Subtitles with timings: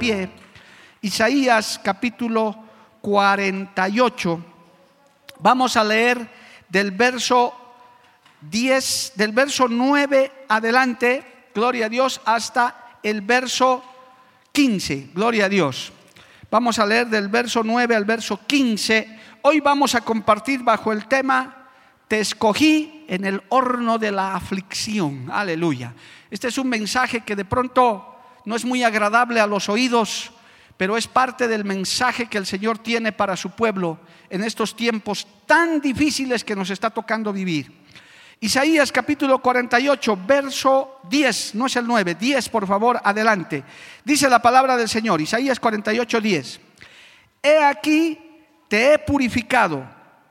[0.00, 0.30] Pie,
[1.02, 2.56] Isaías capítulo
[3.02, 4.44] 48.
[5.40, 6.26] Vamos a leer
[6.70, 7.54] del verso
[8.40, 13.84] 10, del verso 9 adelante, gloria a Dios, hasta el verso
[14.52, 15.92] 15, gloria a Dios.
[16.50, 19.18] Vamos a leer del verso 9 al verso 15.
[19.42, 21.68] Hoy vamos a compartir bajo el tema,
[22.08, 25.28] te escogí en el horno de la aflicción.
[25.30, 25.92] Aleluya.
[26.30, 28.09] Este es un mensaje que de pronto
[28.44, 30.32] no es muy agradable a los oídos,
[30.76, 33.98] pero es parte del mensaje que el Señor tiene para su pueblo
[34.30, 37.80] en estos tiempos tan difíciles que nos está tocando vivir.
[38.42, 43.62] Isaías capítulo 48, verso 10, no es el 9, 10 por favor, adelante.
[44.02, 46.60] Dice la palabra del Señor, Isaías 48, 10.
[47.42, 48.18] He aquí,
[48.66, 49.84] te he purificado,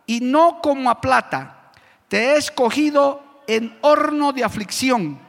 [0.07, 1.71] y no como a plata,
[2.07, 5.19] te he escogido en horno de aflicción.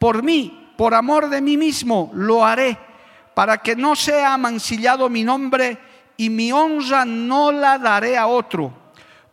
[0.00, 2.78] Por mí, por amor de mí mismo, lo haré,
[3.34, 5.78] para que no sea mancillado mi nombre,
[6.16, 8.84] y mi honra no la daré a otro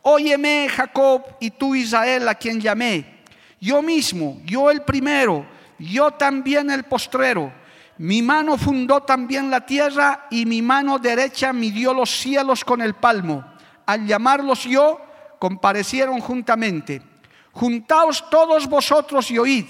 [0.03, 3.21] Óyeme Jacob y tú Israel a quien llamé.
[3.59, 5.45] Yo mismo, yo el primero,
[5.77, 7.53] yo también el postrero.
[7.99, 12.95] Mi mano fundó también la tierra y mi mano derecha midió los cielos con el
[12.95, 13.45] palmo.
[13.85, 14.99] Al llamarlos yo,
[15.37, 17.03] comparecieron juntamente.
[17.51, 19.65] Juntaos todos vosotros y oíd.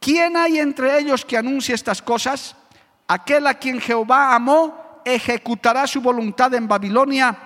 [0.00, 2.56] ¿Quién hay entre ellos que anuncie estas cosas?
[3.08, 7.36] Aquel a quien Jehová amó ejecutará su voluntad en Babilonia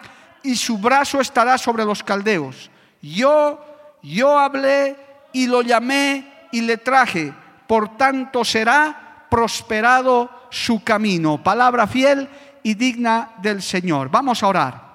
[0.42, 2.70] y su brazo estará sobre los caldeos.
[3.02, 3.62] Yo,
[4.02, 4.96] yo hablé
[5.32, 7.32] y lo llamé y le traje,
[7.66, 11.42] por tanto será prosperado su camino.
[11.42, 12.28] Palabra fiel
[12.62, 14.10] y digna del Señor.
[14.10, 14.90] Vamos a orar.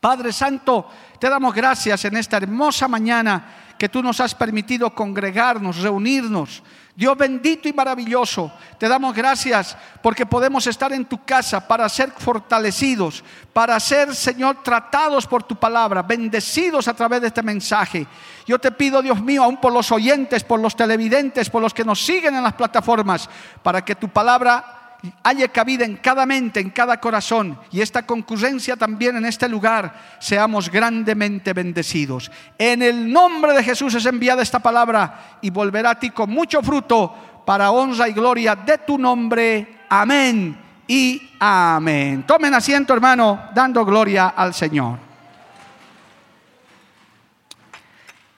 [0.00, 0.88] Padre Santo,
[1.18, 6.62] te damos gracias en esta hermosa mañana que tú nos has permitido congregarnos, reunirnos.
[6.94, 12.10] Dios bendito y maravilloso, te damos gracias porque podemos estar en tu casa para ser
[12.10, 18.06] fortalecidos, para ser, Señor, tratados por tu palabra, bendecidos a través de este mensaje.
[18.46, 21.84] Yo te pido, Dios mío, aún por los oyentes, por los televidentes, por los que
[21.84, 23.28] nos siguen en las plataformas,
[23.62, 24.81] para que tu palabra
[25.22, 29.94] haya cabida en cada mente, en cada corazón y esta concurrencia también en este lugar,
[30.20, 32.30] seamos grandemente bendecidos.
[32.58, 36.62] En el nombre de Jesús es enviada esta palabra y volverá a ti con mucho
[36.62, 39.80] fruto para honra y gloria de tu nombre.
[39.88, 42.24] Amén y amén.
[42.26, 44.98] Tomen asiento, hermano, dando gloria al Señor.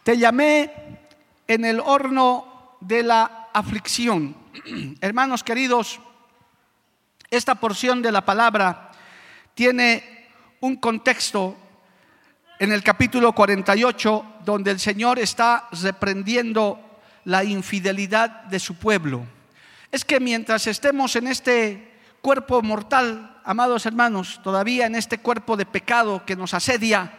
[0.02, 0.70] Te llamé
[1.46, 4.34] en el horno de la aflicción.
[5.00, 6.00] Hermanos queridos,
[7.36, 8.90] esta porción de la palabra
[9.54, 10.28] tiene
[10.60, 11.56] un contexto
[12.58, 16.80] en el capítulo 48 donde el Señor está reprendiendo
[17.24, 19.26] la infidelidad de su pueblo.
[19.90, 25.66] Es que mientras estemos en este cuerpo mortal, amados hermanos, todavía en este cuerpo de
[25.66, 27.12] pecado que nos asedia,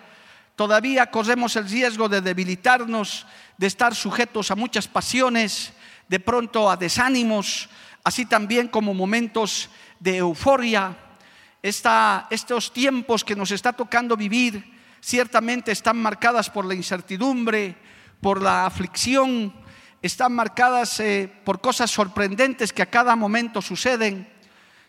[0.56, 3.28] todavía corremos el riesgo de debilitarnos,
[3.58, 5.74] de estar sujetos a muchas pasiones,
[6.08, 7.70] de pronto a desánimos,
[8.04, 9.70] así también como momentos
[10.06, 10.96] de euforia.
[11.64, 14.62] estos tiempos que nos está tocando vivir
[15.02, 17.76] ciertamente están marcadas por la incertidumbre,
[18.22, 19.52] por la aflicción,
[20.04, 24.30] están marcadas eh, por cosas sorprendentes que a cada momento suceden.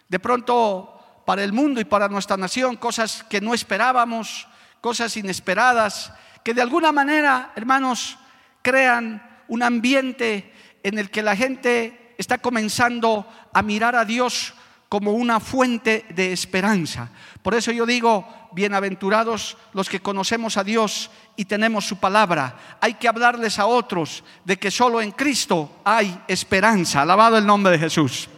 [0.06, 4.46] De pronto para el mundo y para nuestra nación, cosas que no esperábamos,
[4.82, 6.12] cosas inesperadas,
[6.44, 8.18] que de alguna manera, hermanos,
[8.60, 10.52] crean un ambiente
[10.82, 14.52] en el que la gente está comenzando a mirar a Dios
[14.88, 17.10] como una fuente de esperanza.
[17.42, 22.56] Por eso yo digo, bienaventurados los que conocemos a Dios y tenemos su palabra.
[22.80, 27.02] Hay que hablarles a otros de que solo en Cristo hay esperanza.
[27.02, 28.28] Alabado el nombre de Jesús.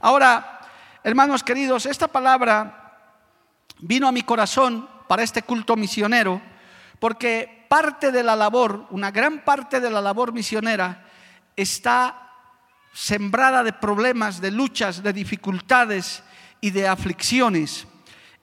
[0.00, 0.60] Ahora,
[1.04, 2.98] hermanos queridos, esta palabra
[3.78, 6.40] vino a mi corazón para este culto misionero
[6.98, 11.04] porque parte de la labor, una gran parte de la labor misionera
[11.56, 12.31] está
[12.92, 16.22] sembrada de problemas, de luchas, de dificultades
[16.60, 17.86] y de aflicciones.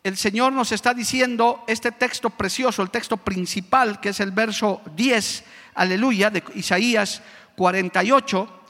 [0.04, 4.82] el Señor nos está diciendo este texto precioso, el texto principal, que es el verso
[4.96, 5.44] 10,
[5.76, 7.22] aleluya, de Isaías
[7.56, 8.64] 48,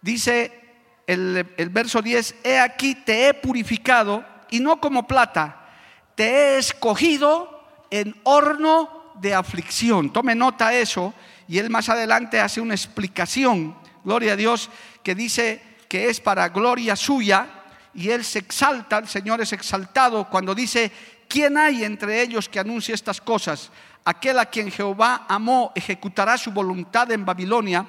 [0.00, 0.58] dice
[1.06, 5.68] el, el verso 10, he aquí te he purificado y no como plata,
[6.14, 10.12] te he escogido en horno de aflicción.
[10.12, 11.14] Tome nota eso
[11.46, 14.70] y él más adelante hace una explicación, gloria a Dios,
[15.02, 17.48] que dice que es para gloria suya
[17.94, 20.92] y él se exalta, el Señor es exaltado cuando dice,
[21.28, 23.70] ¿quién hay entre ellos que anuncie estas cosas?
[24.04, 27.86] Aquel a quien Jehová amó ejecutará su voluntad en Babilonia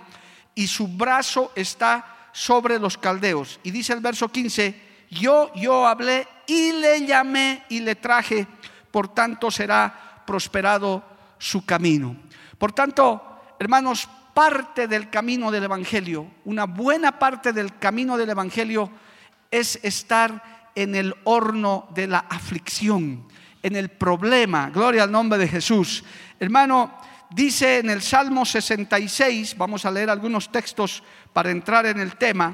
[0.56, 3.60] y su brazo está sobre los caldeos.
[3.64, 8.48] Y dice el verso 15, yo, yo hablé y le llamé y le traje,
[8.90, 11.04] por tanto será prosperado
[11.38, 12.16] su camino.
[12.58, 18.92] Por tanto, hermanos, parte del camino del Evangelio, una buena parte del camino del Evangelio
[19.50, 23.28] es estar en el horno de la aflicción,
[23.62, 24.70] en el problema.
[24.70, 26.04] Gloria al nombre de Jesús.
[26.40, 26.98] Hermano,
[27.30, 31.04] dice en el Salmo 66, vamos a leer algunos textos
[31.34, 32.54] para entrar en el tema.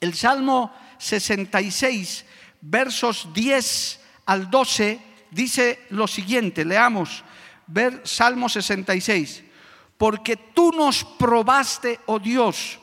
[0.00, 2.24] El Salmo 66,
[2.60, 5.00] versos 10 al 12,
[5.30, 7.24] dice lo siguiente, leamos,
[7.66, 9.44] ver Salmo 66,
[10.02, 12.80] porque tú nos probaste, oh Dios,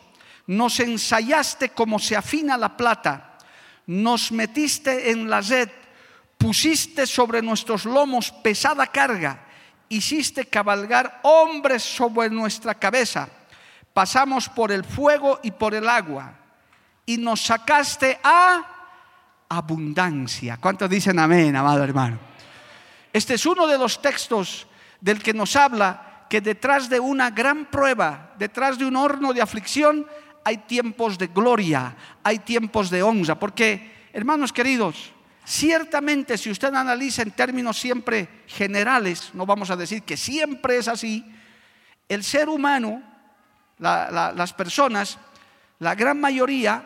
[0.47, 3.35] nos ensayaste como se afina la plata,
[3.87, 5.67] nos metiste en la red,
[6.37, 9.43] pusiste sobre nuestros lomos pesada carga,
[9.89, 13.27] hiciste cabalgar hombres sobre nuestra cabeza,
[13.93, 16.33] pasamos por el fuego y por el agua
[17.05, 18.63] y nos sacaste a
[19.49, 20.55] abundancia.
[20.55, 22.17] ¿Cuántos dicen amén, amado hermano?
[23.11, 24.67] Este es uno de los textos
[25.01, 29.41] del que nos habla que detrás de una gran prueba, detrás de un horno de
[29.41, 30.05] aflicción,
[30.43, 33.39] hay tiempos de gloria, hay tiempos de honra.
[33.39, 35.11] Porque, hermanos queridos,
[35.43, 40.87] ciertamente si usted analiza en términos siempre generales, no vamos a decir que siempre es
[40.87, 41.25] así,
[42.07, 43.03] el ser humano,
[43.79, 45.17] las personas,
[45.79, 46.83] la gran mayoría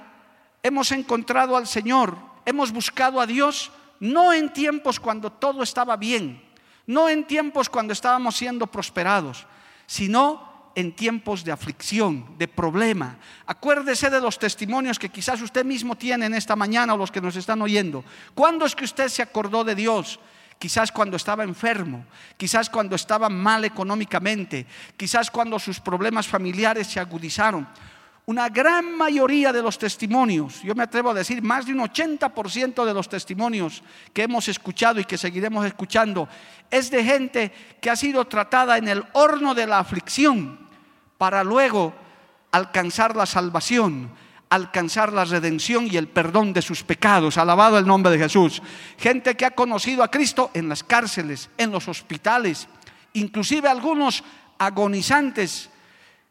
[0.62, 6.42] hemos encontrado al Señor, hemos buscado a Dios, no en tiempos cuando todo estaba bien,
[6.88, 9.46] no en tiempos cuando estábamos siendo prosperados,
[9.86, 13.18] sino en tiempos de aflicción, de problema.
[13.46, 17.22] Acuérdese de los testimonios que quizás usted mismo tiene en esta mañana o los que
[17.22, 18.04] nos están oyendo.
[18.34, 20.20] ¿Cuándo es que usted se acordó de Dios?
[20.58, 22.06] Quizás cuando estaba enfermo,
[22.38, 24.66] quizás cuando estaba mal económicamente,
[24.98, 27.68] quizás cuando sus problemas familiares se agudizaron
[28.26, 32.86] una gran mayoría de los testimonios, yo me atrevo a decir más de un 80%
[32.86, 33.84] de los testimonios
[34.14, 36.30] que hemos escuchado y que seguiremos escuchando,
[36.72, 40.58] es de gente que ha sido tratada en el horno de la aflicción
[41.18, 41.94] para luego
[42.52, 44.10] alcanzar la salvación,
[44.50, 47.38] alcanzar la redención y el perdón de sus pecados.
[47.38, 48.62] Alabado el nombre de Jesús.
[48.98, 52.68] Gente que ha conocido a Cristo en las cárceles, en los hospitales,
[53.14, 54.24] inclusive algunos
[54.60, 55.70] agonizantes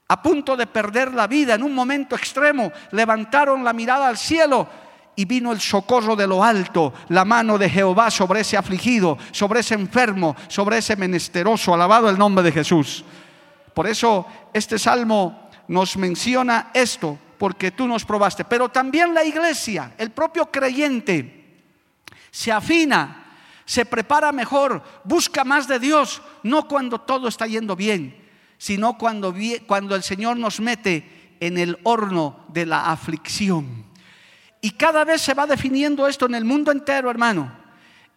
[0.08, 4.69] a punto de perder la vida en un momento extremo, levantaron la mirada al cielo
[5.14, 9.60] y vino el socorro de lo alto, la mano de Jehová sobre ese afligido, sobre
[9.60, 11.75] ese enfermo, sobre ese menesteroso.
[11.75, 13.04] Alabado el nombre de Jesús.
[13.75, 18.44] Por eso este salmo nos menciona esto, porque tú nos probaste.
[18.44, 21.62] Pero también la iglesia, el propio creyente,
[22.31, 28.21] se afina, se prepara mejor, busca más de Dios, no cuando todo está yendo bien,
[28.62, 29.34] sino cuando,
[29.96, 33.86] el Señor nos mete en el horno de la aflicción.
[34.60, 37.52] Y cada vez se va definiendo esto en el mundo entero, hermano.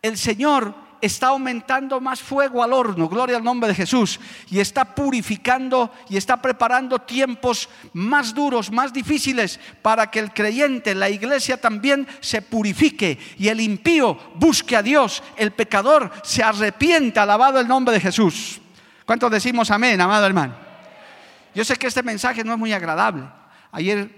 [0.03, 0.71] El Señor
[1.01, 6.17] está aumentando más fuego al horno, gloria al nombre de Jesús, y está purificando y
[6.17, 12.43] está preparando tiempos más duros, más difíciles, para que el creyente, la iglesia también se
[12.43, 18.01] purifique y el impío busque a Dios, el pecador se arrepienta, alabado el nombre de
[18.01, 18.61] Jesús.
[19.05, 20.55] ¿Cuántos decimos amén, amado hermano?
[21.53, 23.24] Yo sé que este mensaje no es muy agradable.
[23.71, 24.09] Ayer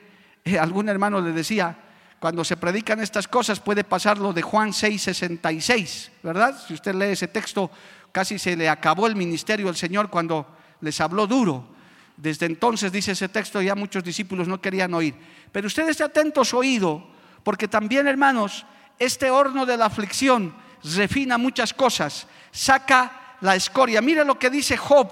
[0.46, 1.78] eh, algún hermano le decía,
[2.20, 6.58] cuando se predican estas cosas puede pasar lo de Juan 6:66, ¿verdad?
[6.66, 7.70] Si usted lee ese texto,
[8.12, 10.48] casi se le acabó el ministerio al Señor cuando
[10.82, 11.76] les habló duro.
[12.16, 15.14] Desde entonces, dice ese texto, ya muchos discípulos no querían oír.
[15.52, 17.08] Pero usted esté atento su oído,
[17.44, 18.66] porque también, hermanos,
[18.98, 20.56] este horno de la aflicción
[20.96, 24.02] refina muchas cosas, saca la escoria.
[24.02, 25.12] Mire lo que dice Job,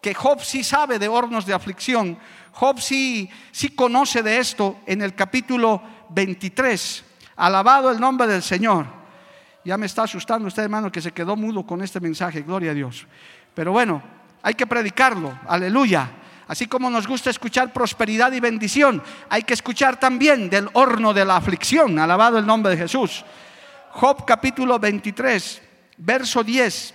[0.00, 2.18] que Job sí sabe de hornos de aflicción.
[2.52, 7.04] Job sí, sí conoce de esto en el capítulo 23.
[7.36, 8.86] Alabado el nombre del Señor.
[9.64, 12.42] Ya me está asustando usted, hermano, que se quedó mudo con este mensaje.
[12.42, 13.06] Gloria a Dios.
[13.54, 14.02] Pero bueno,
[14.42, 15.38] hay que predicarlo.
[15.48, 16.08] Aleluya.
[16.48, 21.24] Así como nos gusta escuchar prosperidad y bendición, hay que escuchar también del horno de
[21.24, 21.98] la aflicción.
[21.98, 23.24] Alabado el nombre de Jesús.
[23.90, 25.62] Job capítulo 23,
[25.96, 26.94] verso 10.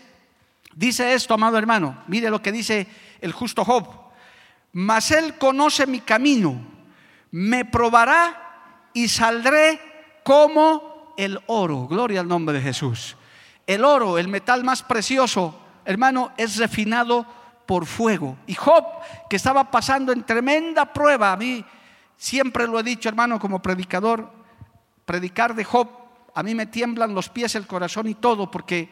[0.75, 2.03] Dice esto, amado hermano.
[2.07, 2.87] Mire lo que dice
[3.19, 3.87] el justo Job.
[4.73, 6.55] Mas él conoce mi camino,
[7.31, 9.79] me probará y saldré
[10.23, 11.87] como el oro.
[11.87, 13.17] Gloria al nombre de Jesús.
[13.67, 17.25] El oro, el metal más precioso, hermano, es refinado
[17.65, 18.37] por fuego.
[18.47, 18.85] Y Job,
[19.29, 21.63] que estaba pasando en tremenda prueba, a mí
[22.17, 24.29] siempre lo he dicho, hermano, como predicador,
[25.05, 25.87] predicar de Job,
[26.33, 28.89] a mí me tiemblan los pies, el corazón y todo, porque,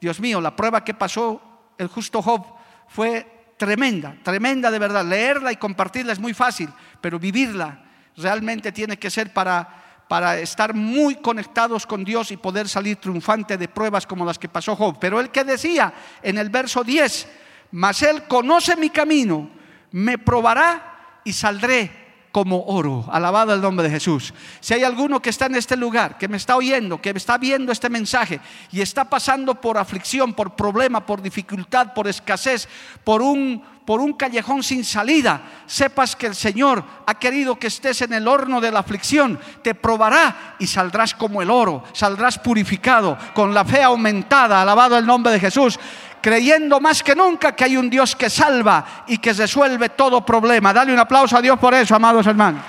[0.00, 1.40] Dios mío, la prueba que pasó
[1.78, 2.46] el justo Job
[2.88, 5.04] fue tremenda, tremenda de verdad.
[5.04, 7.84] Leerla y compartirla es muy fácil, pero vivirla
[8.16, 9.80] realmente tiene que ser para
[10.10, 14.48] para estar muy conectados con Dios y poder salir triunfante de pruebas como las que
[14.48, 14.98] pasó Job.
[15.00, 17.28] Pero él que decía en el verso 10,
[17.70, 19.48] mas él conoce mi camino,
[19.92, 21.99] me probará y saldré
[22.32, 23.04] como oro.
[23.10, 24.32] Alabado el nombre de Jesús.
[24.60, 27.38] Si hay alguno que está en este lugar, que me está oyendo, que me está
[27.38, 32.68] viendo este mensaje y está pasando por aflicción, por problema, por dificultad, por escasez,
[33.04, 38.02] por un por un callejón sin salida, sepas que el Señor ha querido que estés
[38.02, 43.18] en el horno de la aflicción, te probará y saldrás como el oro, saldrás purificado,
[43.34, 45.76] con la fe aumentada, alabado el nombre de Jesús
[46.20, 50.72] creyendo más que nunca que hay un Dios que salva y que resuelve todo problema.
[50.72, 52.62] Dale un aplauso a Dios por eso, amados hermanos.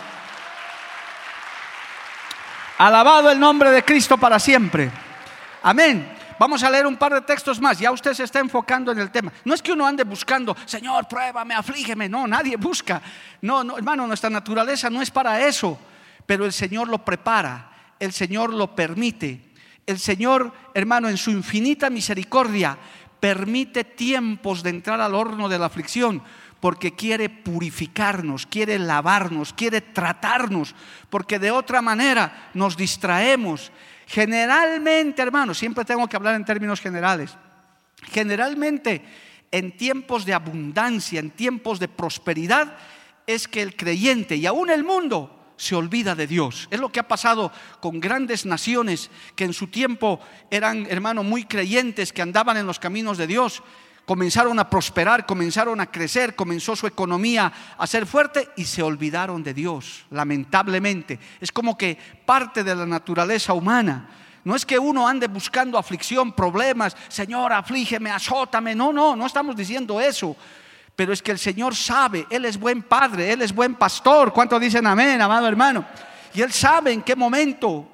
[2.77, 4.89] Alabado el nombre de Cristo para siempre.
[5.61, 6.17] Amén.
[6.39, 7.77] Vamos a leer un par de textos más.
[7.77, 9.31] Ya usted se está enfocando en el tema.
[9.45, 12.09] No es que uno ande buscando, Señor, pruébame, aflígeme.
[12.09, 12.99] No, nadie busca.
[13.41, 15.77] No, no, hermano, nuestra naturaleza no es para eso.
[16.25, 17.69] Pero el Señor lo prepara.
[17.99, 19.51] El Señor lo permite.
[19.85, 22.75] El Señor, hermano, en su infinita misericordia,
[23.21, 26.21] permite tiempos de entrar al horno de la aflicción
[26.59, 30.75] porque quiere purificarnos, quiere lavarnos, quiere tratarnos,
[31.09, 33.71] porque de otra manera nos distraemos.
[34.05, 37.35] Generalmente, hermanos, siempre tengo que hablar en términos generales.
[38.11, 39.03] Generalmente,
[39.51, 42.75] en tiempos de abundancia, en tiempos de prosperidad,
[43.25, 46.67] es que el creyente y aún el mundo se olvida de Dios.
[46.71, 51.45] Es lo que ha pasado con grandes naciones que en su tiempo eran, hermanos, muy
[51.45, 53.61] creyentes, que andaban en los caminos de Dios.
[54.07, 59.43] Comenzaron a prosperar, comenzaron a crecer, comenzó su economía a ser fuerte y se olvidaron
[59.43, 61.19] de Dios, lamentablemente.
[61.39, 64.09] Es como que parte de la naturaleza humana.
[64.43, 68.73] No es que uno ande buscando aflicción, problemas, Señor, aflígeme, azótame.
[68.73, 70.35] No, no, no estamos diciendo eso.
[70.95, 74.33] Pero es que el Señor sabe, Él es buen padre, Él es buen pastor.
[74.33, 75.85] ¿Cuántos dicen amén, amado hermano?
[76.33, 77.87] Y Él sabe en qué momento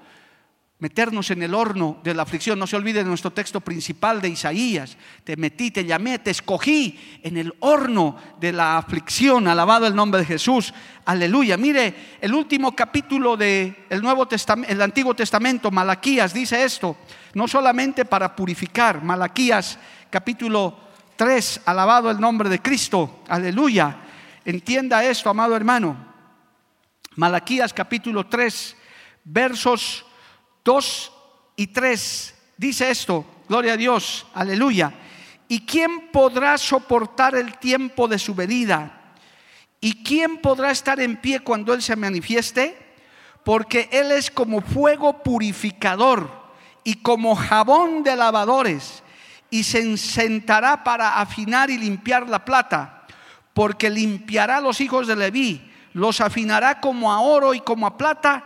[0.79, 2.59] meternos en el horno de la aflicción.
[2.59, 4.97] No se olvide de nuestro texto principal de Isaías.
[5.23, 9.47] Te metí, te llamé, te escogí en el horno de la aflicción.
[9.47, 10.73] Alabado el nombre de Jesús.
[11.05, 11.57] Aleluya.
[11.57, 14.27] Mire, el último capítulo del Nuevo
[14.67, 16.97] el Antiguo Testamento, Malaquías, dice esto.
[17.33, 19.03] No solamente para purificar.
[19.03, 20.86] Malaquías capítulo
[21.17, 23.97] 3, alabado el nombre de Cristo, aleluya.
[24.45, 25.97] Entienda esto, amado hermano.
[27.15, 28.77] Malaquías capítulo 3,
[29.25, 30.05] versos
[30.63, 31.11] 2
[31.57, 34.93] y 3, dice esto, gloria a Dios, aleluya.
[35.49, 39.15] ¿Y quién podrá soportar el tiempo de su venida?
[39.81, 42.77] ¿Y quién podrá estar en pie cuando Él se manifieste?
[43.43, 46.29] Porque Él es como fuego purificador
[46.83, 49.03] y como jabón de lavadores
[49.49, 53.03] y se sentará para afinar y limpiar la plata,
[53.53, 58.43] porque limpiará los hijos de Leví, los afinará como a oro y como a plata,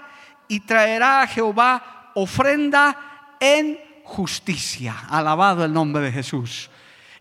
[0.47, 4.95] y traerá a Jehová ofrenda en justicia.
[5.09, 6.69] Alabado el nombre de Jesús.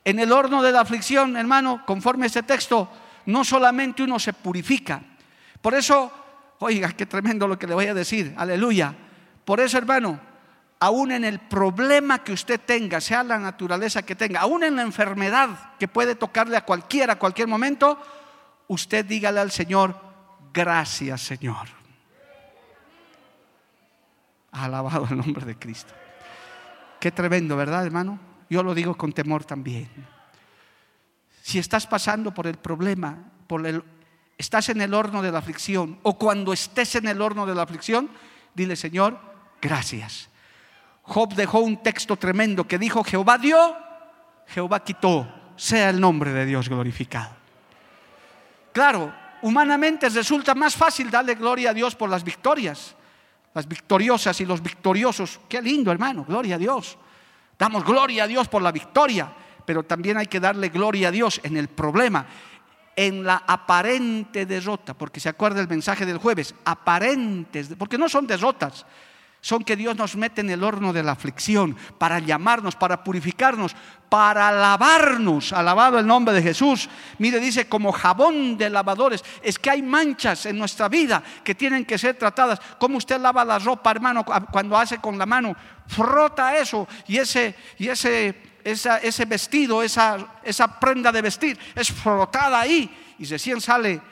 [0.04, 2.88] En el horno de la aflicción, hermano, conforme a este texto,
[3.26, 5.00] no solamente uno se purifica.
[5.60, 6.10] Por eso,
[6.58, 8.94] oiga, qué tremendo lo que le voy a decir, aleluya.
[9.44, 10.18] Por eso, hermano,
[10.80, 14.82] aún en el problema que usted tenga, sea la naturaleza que tenga, aún en la
[14.82, 18.00] enfermedad que puede tocarle a cualquiera, a cualquier momento,
[18.66, 19.94] usted dígale al Señor,
[20.54, 21.68] gracias Señor.
[24.52, 25.92] Alabado el nombre de Cristo.
[26.98, 28.18] Qué tremendo, ¿verdad, hermano?
[28.48, 29.88] Yo lo digo con temor también.
[31.42, 33.84] Si estás pasando por el problema, por el,
[34.36, 37.62] estás en el horno de la aflicción, o cuando estés en el horno de la
[37.62, 38.10] aflicción,
[38.54, 39.20] dile, Señor,
[39.60, 40.29] gracias
[41.10, 43.76] Job dejó un texto tremendo que dijo, Jehová dio,
[44.46, 45.26] Jehová quitó,
[45.56, 47.30] sea el nombre de Dios glorificado.
[48.72, 49.12] Claro,
[49.42, 52.94] humanamente resulta más fácil darle gloria a Dios por las victorias,
[53.52, 55.40] las victoriosas y los victoriosos.
[55.48, 56.96] Qué lindo, hermano, gloria a Dios.
[57.58, 59.32] Damos gloria a Dios por la victoria,
[59.66, 62.24] pero también hay que darle gloria a Dios en el problema,
[62.94, 68.28] en la aparente derrota, porque se acuerda el mensaje del jueves, aparentes, porque no son
[68.28, 68.86] derrotas,
[69.40, 73.74] son que Dios nos mete en el horno de la aflicción para llamarnos, para purificarnos,
[74.10, 75.52] para lavarnos.
[75.54, 76.90] Alabado el nombre de Jesús.
[77.18, 79.24] Mire, dice como jabón de lavadores.
[79.42, 82.60] Es que hay manchas en nuestra vida que tienen que ser tratadas.
[82.78, 85.56] Como usted lava la ropa, hermano, cuando hace con la mano,
[85.86, 92.60] frota eso y ese, y ese, ese vestido, esa, esa prenda de vestir es frotada
[92.60, 94.02] ahí y recién sale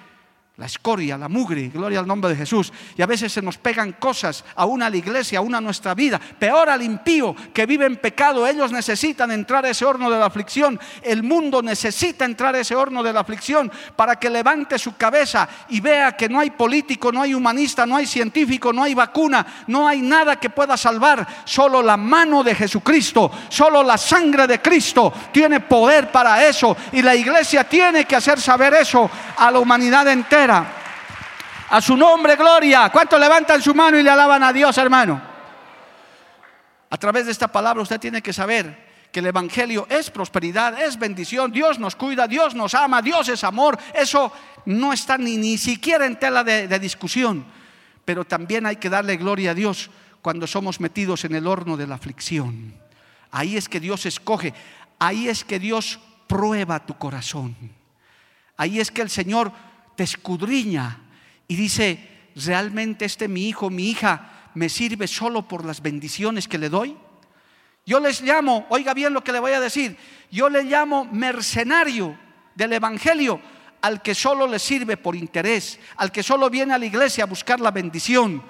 [0.59, 2.73] la escoria, la mugre, gloria al nombre de Jesús.
[2.97, 6.19] Y a veces se nos pegan cosas, aún a la iglesia, aún a nuestra vida.
[6.19, 8.45] Peor al impío que vive en pecado.
[8.45, 10.81] Ellos necesitan entrar a ese horno de la aflicción.
[11.01, 15.49] El mundo necesita entrar a ese horno de la aflicción para que levante su cabeza
[15.69, 19.47] y vea que no hay político, no hay humanista, no hay científico, no hay vacuna,
[19.69, 21.25] no hay nada que pueda salvar.
[21.45, 26.77] Solo la mano de Jesucristo, solo la sangre de Cristo tiene poder para eso.
[26.91, 30.48] Y la iglesia tiene que hacer saber eso a la humanidad entera.
[30.51, 32.89] A su nombre, gloria.
[32.91, 35.21] ¿Cuántos levantan su mano y le alaban a Dios, hermano?
[36.91, 40.99] A través de esta palabra usted tiene que saber que el Evangelio es prosperidad, es
[40.99, 43.79] bendición, Dios nos cuida, Dios nos ama, Dios es amor.
[43.95, 44.33] Eso
[44.67, 47.45] no está ni, ni siquiera en tela de, de discusión.
[48.05, 49.91] Pero también hay que darle gloria a Dios
[50.23, 52.75] cuando somos metidos en el horno de la aflicción.
[53.31, 54.55] Ahí es que Dios escoge,
[54.99, 57.55] ahí es que Dios prueba tu corazón.
[58.57, 59.53] Ahí es que el Señor
[59.99, 60.97] te escudriña
[61.49, 66.57] y dice, ¿realmente este mi hijo, mi hija, me sirve solo por las bendiciones que
[66.57, 66.97] le doy?
[67.85, 69.97] Yo les llamo, oiga bien lo que le voy a decir,
[70.31, 72.17] yo le llamo mercenario
[72.55, 73.41] del Evangelio
[73.81, 77.27] al que solo le sirve por interés, al que solo viene a la iglesia a
[77.27, 78.41] buscar la bendición,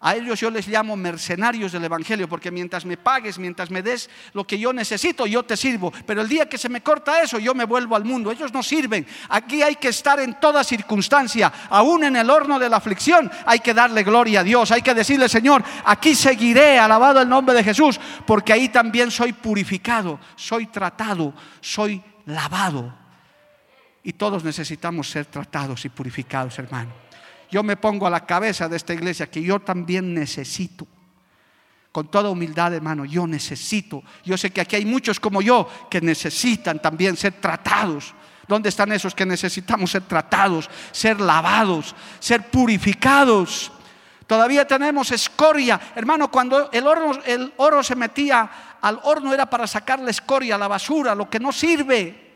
[0.00, 4.08] a ellos yo les llamo mercenarios del Evangelio, porque mientras me pagues, mientras me des
[4.32, 5.92] lo que yo necesito, yo te sirvo.
[6.06, 8.30] Pero el día que se me corta eso, yo me vuelvo al mundo.
[8.30, 9.04] Ellos no sirven.
[9.28, 13.58] Aquí hay que estar en toda circunstancia, aún en el horno de la aflicción, hay
[13.58, 14.70] que darle gloria a Dios.
[14.70, 19.32] Hay que decirle, Señor, aquí seguiré, alabado el nombre de Jesús, porque ahí también soy
[19.32, 22.94] purificado, soy tratado, soy lavado.
[24.04, 27.07] Y todos necesitamos ser tratados y purificados, hermano
[27.50, 30.86] yo me pongo a la cabeza de esta iglesia que yo también necesito.
[31.90, 34.02] Con toda humildad, hermano, yo necesito.
[34.24, 38.14] Yo sé que aquí hay muchos como yo que necesitan también ser tratados.
[38.46, 43.72] ¿Dónde están esos que necesitamos ser tratados, ser lavados, ser purificados?
[44.26, 45.80] Todavía tenemos escoria.
[45.96, 46.86] Hermano, cuando el
[47.56, 51.50] oro, se metía al horno era para sacar la escoria, la basura, lo que no
[51.50, 52.27] sirve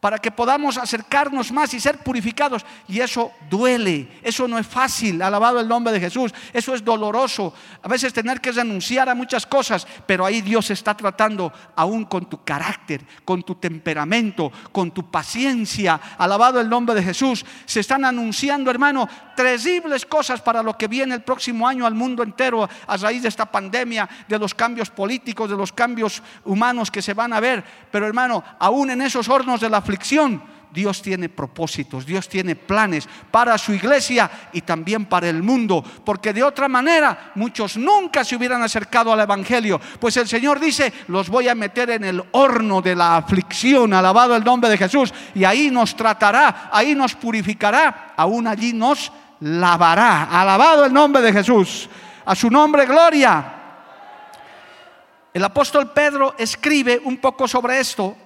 [0.00, 2.64] para que podamos acercarnos más y ser purificados.
[2.88, 7.52] Y eso duele, eso no es fácil, alabado el nombre de Jesús, eso es doloroso.
[7.82, 12.28] A veces tener que renunciar a muchas cosas, pero ahí Dios está tratando aún con
[12.28, 17.44] tu carácter, con tu temperamento, con tu paciencia, alabado el nombre de Jesús.
[17.66, 22.22] Se están anunciando, hermano, terribles cosas para lo que viene el próximo año al mundo
[22.22, 27.02] entero a raíz de esta pandemia, de los cambios políticos, de los cambios humanos que
[27.02, 27.62] se van a ver.
[27.90, 29.82] Pero hermano, aún en esos hornos de la
[30.72, 36.32] Dios tiene propósitos, Dios tiene planes para su iglesia y también para el mundo, porque
[36.32, 41.28] de otra manera muchos nunca se hubieran acercado al Evangelio, pues el Señor dice, los
[41.28, 45.44] voy a meter en el horno de la aflicción, alabado el nombre de Jesús, y
[45.44, 51.88] ahí nos tratará, ahí nos purificará, aún allí nos lavará, alabado el nombre de Jesús,
[52.24, 53.56] a su nombre gloria.
[55.32, 58.16] El apóstol Pedro escribe un poco sobre esto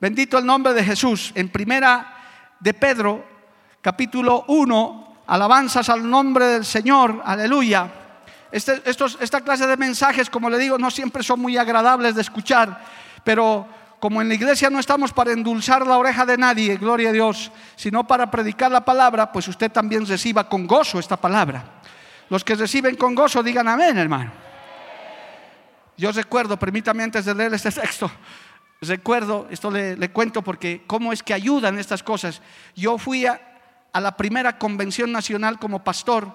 [0.00, 1.30] Bendito el nombre de Jesús.
[1.34, 2.16] En primera
[2.58, 3.22] de Pedro,
[3.82, 7.92] capítulo 1, alabanzas al nombre del Señor, aleluya.
[8.50, 12.82] Este, esta clase de mensajes, como le digo, no siempre son muy agradables de escuchar,
[13.22, 13.68] pero
[14.00, 17.52] como en la iglesia no estamos para endulzar la oreja de nadie, gloria a Dios,
[17.76, 21.62] sino para predicar la palabra, pues usted también reciba con gozo esta palabra.
[22.30, 24.32] Los que reciben con gozo digan amén, hermano.
[25.98, 28.10] Yo recuerdo, permítame antes de leer este texto,
[28.88, 32.40] recuerdo, esto le, cuento porque cómo es que ayudan estas cosas.
[32.74, 33.40] Yo fui a,
[33.92, 36.32] la primera convención nacional como pastor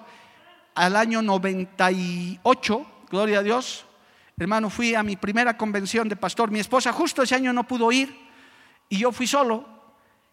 [0.74, 3.84] al año 98, gloria a Dios.
[4.38, 6.50] Hermano, fui a mi primera convención de pastor.
[6.50, 8.16] Mi esposa justo ese año no pudo ir
[8.88, 9.66] y yo fui solo.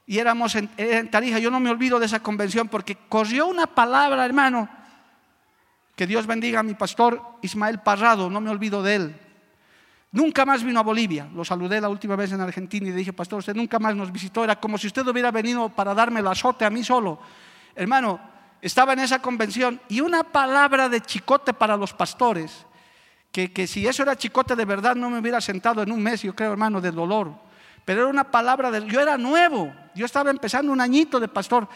[0.06, 1.39] Y éramos en, en Tarija.
[1.39, 4.69] Yo no me olvido de esa convención porque corrió una palabra, hermano.
[5.95, 9.22] Que Dios bendiga a mi pastor Ismael Parrado, no me olvido de él.
[10.13, 11.28] Nunca más vino a Bolivia.
[11.34, 14.12] Lo saludé la última vez en Argentina y le dije, pastor, usted nunca más nos
[14.12, 14.43] visitó.
[14.43, 17.17] Era como si usted hubiera venido para darme el azote a mí solo.
[17.76, 18.19] Hermano,
[18.62, 22.67] estaba en esa convención y una palabra de chicote para los pastores,
[23.32, 26.21] que, que si eso era chicote de verdad no me hubiera sentado en un mes,
[26.21, 27.34] yo creo, hermano, del dolor.
[27.84, 28.86] Pero era una palabra de...
[28.86, 31.67] Yo era nuevo, yo estaba empezando un añito de pastor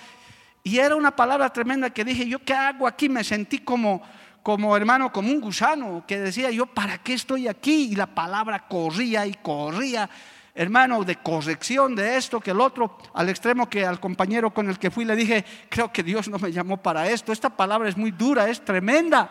[0.64, 3.10] y era una palabra tremenda que dije, ¿yo qué hago aquí?
[3.10, 4.04] Me sentí como
[4.48, 7.90] como hermano, como un gusano que decía yo, ¿para qué estoy aquí?
[7.92, 10.10] Y la palabra corría y corría,
[10.56, 14.80] hermano, de corrección de esto, que el otro, al extremo que al compañero con el
[14.80, 17.98] que fui le dije, creo que Dios no me llamó para esto, esta palabra es
[17.98, 19.30] muy dura, es tremenda.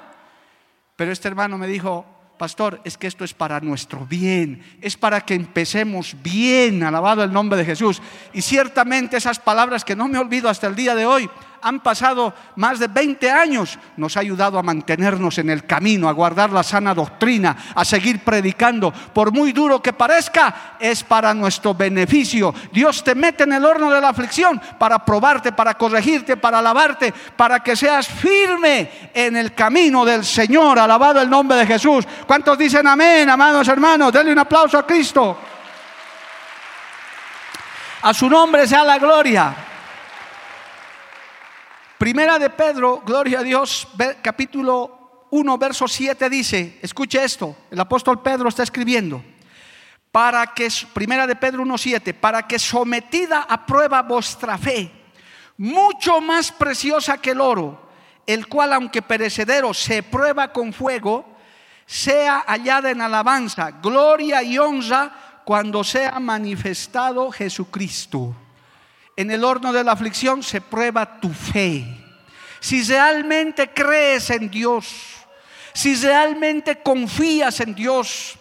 [0.97, 2.05] Pero este hermano me dijo,
[2.37, 7.33] pastor, es que esto es para nuestro bien, es para que empecemos bien, alabado el
[7.33, 8.03] nombre de Jesús.
[8.35, 11.31] Y ciertamente esas palabras que no me olvido hasta el día de hoy,
[11.67, 16.13] han pasado más de 20 años, nos ha ayudado a mantenernos en el camino, a
[16.13, 18.93] guardar la sana doctrina, a seguir predicando.
[18.93, 22.55] Por muy duro que parezca, es para nuestro beneficio.
[22.73, 27.13] Dios te mete en el horno de la aflicción para probarte, para corregirte, para alabarte,
[27.35, 30.79] para que seas firme en el camino del Señor.
[30.79, 32.07] Alabado el nombre de Jesús.
[32.29, 34.13] ¿Cuántos dicen amén, amados hermanos?
[34.13, 35.37] Denle un aplauso a Cristo.
[38.03, 39.66] A su nombre sea la gloria.
[41.99, 43.89] Primera de Pedro, gloria a Dios,
[44.21, 49.25] capítulo 1, verso 7 dice, escuche esto, el apóstol Pedro está escribiendo,
[50.13, 54.91] para que, primera de Pedro 1, 7, para que sometida a prueba vuestra fe,
[55.57, 57.89] mucho más preciosa que el oro,
[58.27, 61.25] el cual aunque perecedero se prueba con fuego,
[61.87, 68.35] sea hallada en alabanza, gloria y honra cuando sea manifestado Jesucristo
[69.17, 71.85] en el horno de la aflicción se prueba tu fe.
[72.61, 74.87] Si realmente crees en Dios,
[75.73, 78.37] si realmente confías en Dios,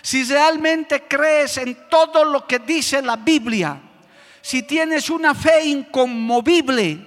[0.00, 3.80] si realmente crees en todo lo que dice la Biblia,
[4.40, 7.06] si tienes una fe inconmovible,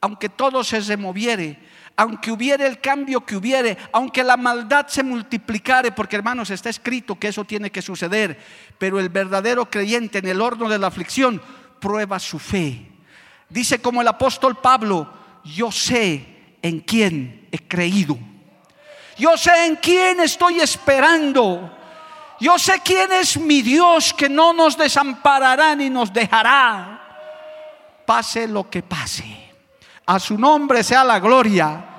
[0.00, 1.58] aunque todo se removiere,
[1.96, 7.18] aunque hubiere el cambio que hubiere, aunque la maldad se multiplicare, porque hermanos está escrito
[7.18, 8.38] que eso tiene que suceder,
[8.78, 11.40] pero el verdadero creyente en el horno de la aflicción
[11.80, 12.86] prueba su fe.
[13.48, 15.12] Dice como el apóstol Pablo,
[15.44, 18.18] yo sé en quién he creído.
[19.16, 21.72] Yo sé en quién estoy esperando.
[22.38, 27.00] Yo sé quién es mi Dios que no nos desamparará ni nos dejará.
[28.04, 29.24] Pase lo que pase.
[30.04, 31.92] A su nombre sea la gloria.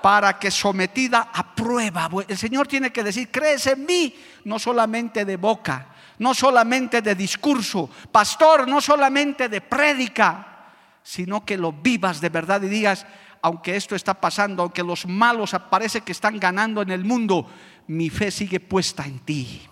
[0.00, 2.08] Para que sometida a prueba.
[2.28, 7.14] El Señor tiene que decir, crees en mí, no solamente de boca, no solamente de
[7.14, 10.54] discurso, pastor, no solamente de prédica,
[11.02, 13.06] sino que lo vivas de verdad y digas,
[13.42, 17.46] aunque esto está pasando, aunque los malos parece que están ganando en el mundo,
[17.88, 19.62] mi fe sigue puesta en ti.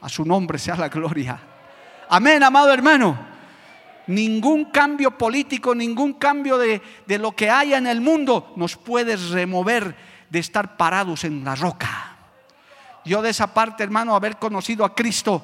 [0.00, 1.38] A su nombre sea la gloria.
[2.08, 3.30] Amén, amado hermano.
[4.08, 9.16] Ningún cambio político, ningún cambio de, de lo que haya en el mundo nos puede
[9.16, 9.94] remover
[10.28, 12.11] de estar parados en la roca.
[13.04, 15.42] Yo de esa parte, hermano, haber conocido a Cristo,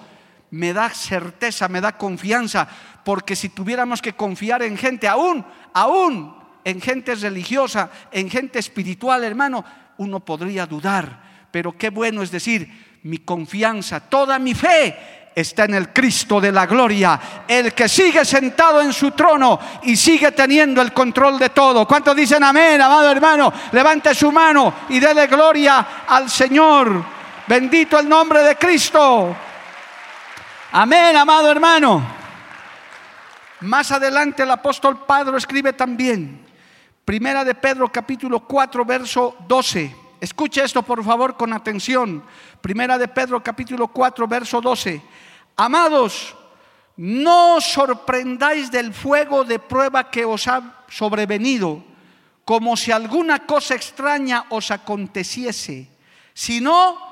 [0.51, 2.69] me da certeza, me da confianza,
[3.05, 9.25] porque si tuviéramos que confiar en gente, aún, aún en gente religiosa, en gente espiritual,
[9.25, 9.65] hermano,
[9.99, 11.49] uno podría dudar.
[11.51, 14.97] Pero qué bueno es decir, mi confianza, toda mi fe
[15.35, 19.97] está en el Cristo de la gloria, el que sigue sentado en su trono y
[19.97, 21.87] sigue teniendo el control de todo.
[21.87, 23.53] ¿Cuántos dicen amén, amado hermano?
[23.73, 27.18] Levante su mano y dele gloria al Señor.
[27.49, 29.35] Bendito el nombre de Cristo.
[30.71, 32.07] Amén, amado hermano.
[33.61, 36.45] Más adelante el apóstol Pedro escribe también,
[37.07, 39.97] Primera de Pedro capítulo 4, verso 12.
[40.21, 42.23] Escuche esto por favor con atención.
[42.61, 45.01] Primera de Pedro capítulo 4, verso 12.
[45.57, 46.37] Amados,
[46.99, 51.83] no os sorprendáis del fuego de prueba que os ha sobrevenido,
[52.45, 55.89] como si alguna cosa extraña os aconteciese,
[56.35, 57.08] sino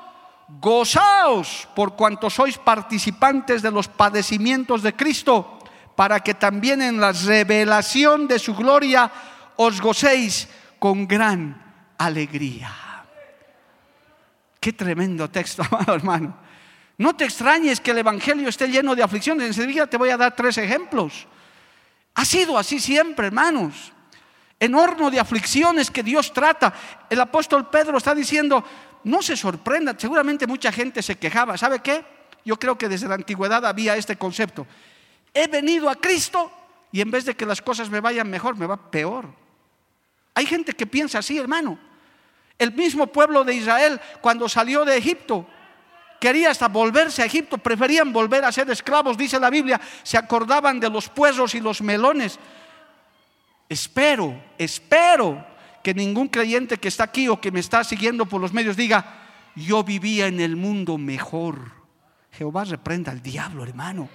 [0.47, 5.59] gozaos por cuanto sois participantes de los padecimientos de Cristo,
[5.95, 9.11] para que también en la revelación de su gloria
[9.57, 10.47] os gocéis
[10.79, 12.71] con gran alegría.
[14.59, 16.37] Qué tremendo texto, amado hermano.
[16.97, 19.47] No te extrañes que el Evangelio esté lleno de aflicciones.
[19.47, 21.27] Enseguida te voy a dar tres ejemplos.
[22.15, 23.93] Ha sido así siempre, hermanos.
[24.59, 26.73] En horno de aflicciones que Dios trata.
[27.07, 28.63] El apóstol Pedro está diciendo,
[29.07, 31.57] no se sorprenda, seguramente mucha gente se quejaba.
[31.57, 32.03] ¿Sabe qué?
[32.43, 34.67] Yo creo que desde la antigüedad había este concepto.
[35.33, 36.51] He venido a Cristo
[36.91, 39.25] y en vez de que las cosas me vayan mejor, me va peor.
[40.33, 41.79] Hay gente que piensa así, hermano.
[42.59, 45.47] El mismo pueblo de Israel, cuando salió de Egipto,
[46.19, 50.81] quería hasta volverse a Egipto, preferían volver a ser esclavos, dice la Biblia, se acordaban
[50.81, 52.37] de los puerros y los melones.
[53.69, 58.53] Espero, espero que ningún creyente que está aquí o que me está siguiendo por los
[58.53, 59.05] medios diga,
[59.55, 61.71] yo vivía en el mundo mejor.
[62.31, 64.09] Jehová reprenda al diablo, hermano.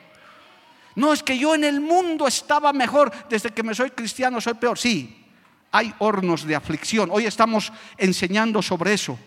[0.94, 4.54] No es que yo en el mundo estaba mejor, desde que me soy cristiano soy
[4.54, 4.78] peor.
[4.78, 5.24] Sí,
[5.70, 7.08] hay hornos de aflicción.
[7.10, 9.18] Hoy estamos enseñando sobre eso.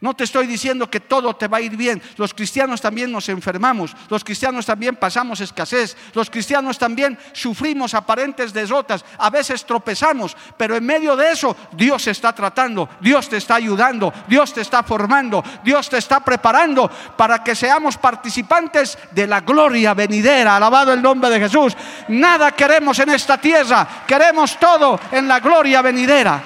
[0.00, 2.00] No te estoy diciendo que todo te va a ir bien.
[2.16, 3.96] Los cristianos también nos enfermamos.
[4.08, 5.96] Los cristianos también pasamos escasez.
[6.14, 9.04] Los cristianos también sufrimos aparentes derrotas.
[9.18, 10.36] A veces tropezamos.
[10.56, 12.88] Pero en medio de eso Dios está tratando.
[13.00, 14.12] Dios te está ayudando.
[14.28, 15.42] Dios te está formando.
[15.64, 20.54] Dios te está preparando para que seamos participantes de la gloria venidera.
[20.54, 21.76] Alabado el nombre de Jesús.
[22.06, 24.04] Nada queremos en esta tierra.
[24.06, 26.40] Queremos todo en la gloria venidera.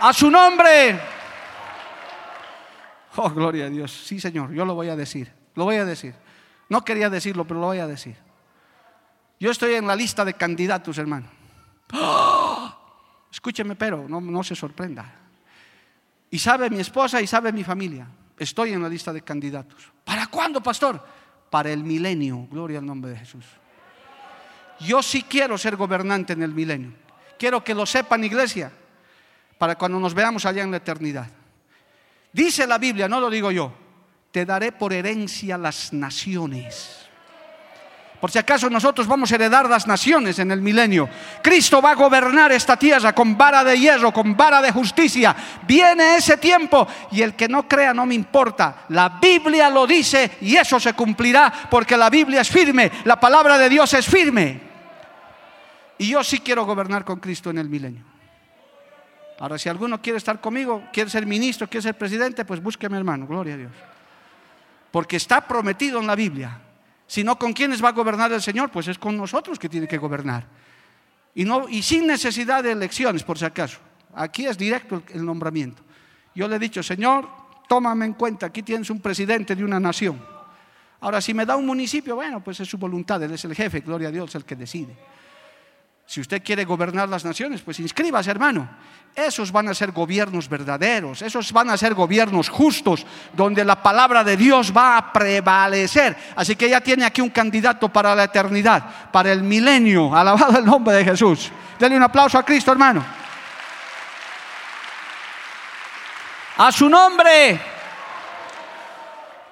[0.00, 1.15] A su nombre.
[3.16, 3.90] Oh, gloria a Dios.
[3.92, 5.32] Sí, Señor, yo lo voy a decir.
[5.54, 6.14] Lo voy a decir.
[6.68, 8.16] No quería decirlo, pero lo voy a decir.
[9.40, 11.26] Yo estoy en la lista de candidatos, hermano.
[13.32, 15.12] Escúcheme, pero no, no se sorprenda.
[16.30, 18.06] Y sabe mi esposa y sabe mi familia.
[18.38, 19.90] Estoy en la lista de candidatos.
[20.04, 21.02] ¿Para cuándo, pastor?
[21.50, 22.46] Para el milenio.
[22.50, 23.44] Gloria al nombre de Jesús.
[24.80, 26.92] Yo sí quiero ser gobernante en el milenio.
[27.38, 28.72] Quiero que lo sepan, iglesia,
[29.58, 31.28] para cuando nos veamos allá en la eternidad.
[32.36, 33.72] Dice la Biblia, no lo digo yo,
[34.30, 37.08] te daré por herencia las naciones.
[38.20, 41.08] Por si acaso nosotros vamos a heredar las naciones en el milenio.
[41.42, 45.34] Cristo va a gobernar esta tierra con vara de hierro, con vara de justicia.
[45.66, 48.84] Viene ese tiempo y el que no crea no me importa.
[48.90, 53.56] La Biblia lo dice y eso se cumplirá porque la Biblia es firme, la palabra
[53.56, 54.60] de Dios es firme.
[55.96, 58.15] Y yo sí quiero gobernar con Cristo en el milenio.
[59.38, 63.26] Ahora, si alguno quiere estar conmigo, quiere ser ministro, quiere ser presidente, pues búsqueme hermano,
[63.26, 63.72] gloria a Dios.
[64.90, 66.58] Porque está prometido en la Biblia.
[67.06, 68.70] Si no, ¿con quiénes va a gobernar el Señor?
[68.70, 70.46] Pues es con nosotros que tiene que gobernar.
[71.34, 73.78] Y, no, y sin necesidad de elecciones, por si acaso.
[74.14, 75.82] Aquí es directo el, el nombramiento.
[76.34, 77.28] Yo le he dicho, Señor,
[77.68, 80.18] tómame en cuenta, aquí tienes un presidente de una nación.
[81.00, 83.80] Ahora, si me da un municipio, bueno, pues es su voluntad, Él es el jefe,
[83.80, 84.96] gloria a Dios, el que decide.
[86.06, 88.68] Si usted quiere gobernar las naciones, pues inscríbase, hermano.
[89.14, 94.22] Esos van a ser gobiernos verdaderos, esos van a ser gobiernos justos, donde la palabra
[94.22, 96.16] de Dios va a prevalecer.
[96.36, 100.14] Así que ya tiene aquí un candidato para la eternidad, para el milenio.
[100.14, 101.50] Alabado el nombre de Jesús.
[101.78, 103.04] Denle un aplauso a Cristo, hermano.
[106.58, 107.60] A su nombre.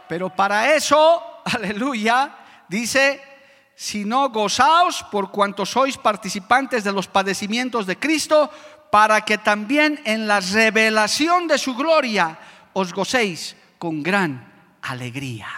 [0.06, 2.30] Pero para eso, aleluya,
[2.68, 3.33] dice
[3.74, 8.50] sino gozaos por cuanto sois participantes de los padecimientos de Cristo,
[8.90, 12.38] para que también en la revelación de su gloria
[12.72, 14.46] os gocéis con gran
[14.82, 15.48] alegría.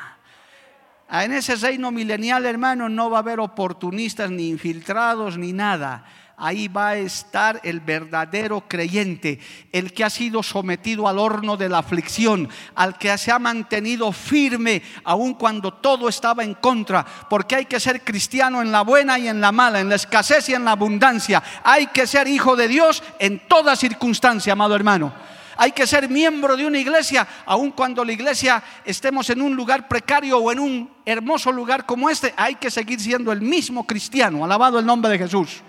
[1.11, 6.05] En ese reino milenial, hermano, no va a haber oportunistas ni infiltrados ni nada
[6.37, 9.39] ahí va a estar el verdadero creyente,
[9.73, 14.13] el que ha sido sometido al horno de la aflicción, al que se ha mantenido
[14.13, 19.19] firme aun cuando todo estaba en contra, porque hay que ser cristiano en la buena
[19.19, 21.43] y en la mala, en la escasez y en la abundancia.
[21.65, 25.13] Hay que ser hijo de Dios en toda circunstancia, amado hermano.
[25.59, 29.89] Hay que ser miembro de una iglesia, aun cuando la iglesia estemos en un lugar
[29.89, 34.45] precario o en un hermoso lugar como este, hay que seguir siendo el mismo cristiano.
[34.45, 35.63] Alabado el nombre de Jesús.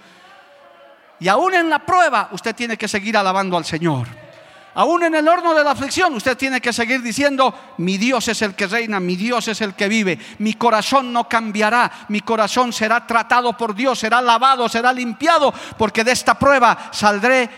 [1.19, 4.07] Y aún en la prueba usted tiene que seguir alabando al Señor.
[4.75, 8.43] Aún en el horno de la aflicción usted tiene que seguir diciendo, mi Dios es
[8.43, 12.71] el que reina, mi Dios es el que vive, mi corazón no cambiará, mi corazón
[12.71, 17.49] será tratado por Dios, será lavado, será limpiado, porque de esta prueba saldré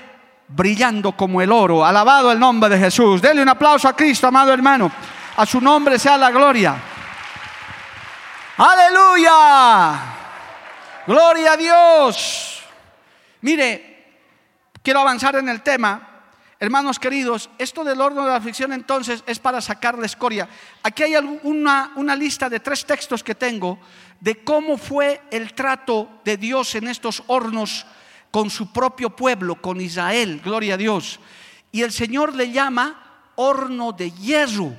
[0.47, 1.85] brillando como el oro.
[1.85, 3.21] Alabado el nombre de Jesús.
[3.21, 4.89] Dele un aplauso a Cristo, amado hermano.
[5.35, 6.75] A su nombre sea la gloria.
[8.57, 9.99] Aleluya.
[11.05, 12.58] Gloria a Dios.
[13.41, 14.06] Mire,
[14.84, 16.06] quiero avanzar en el tema.
[16.60, 20.49] Hermanos queridos, esto del horno de la aflicción entonces es para sacar la escoria.
[20.84, 23.80] Aquí hay una, una lista de tres textos que tengo
[24.19, 27.86] de cómo fue el trato de Dios en estos hornos
[28.30, 31.21] con su propio pueblo, con Israel, gloria a Dios.
[31.71, 34.73] Y el Señor le llama horno de hierro,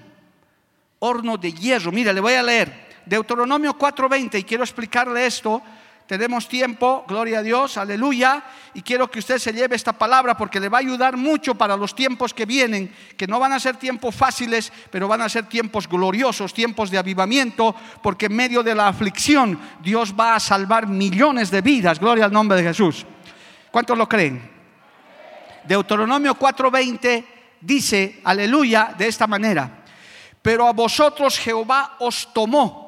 [0.98, 1.92] horno de hierro.
[1.92, 5.62] Mire, le voy a leer Deuteronomio 4:20 y quiero explicarle esto
[6.10, 8.42] tenemos tiempo, gloria a Dios, aleluya.
[8.74, 11.76] Y quiero que usted se lleve esta palabra porque le va a ayudar mucho para
[11.76, 15.44] los tiempos que vienen, que no van a ser tiempos fáciles, pero van a ser
[15.44, 20.88] tiempos gloriosos, tiempos de avivamiento, porque en medio de la aflicción Dios va a salvar
[20.88, 22.00] millones de vidas.
[22.00, 23.06] Gloria al nombre de Jesús.
[23.70, 24.50] ¿Cuántos lo creen?
[25.64, 27.24] Deuteronomio 4:20
[27.60, 29.84] dice, aleluya, de esta manera.
[30.42, 32.79] Pero a vosotros Jehová os tomó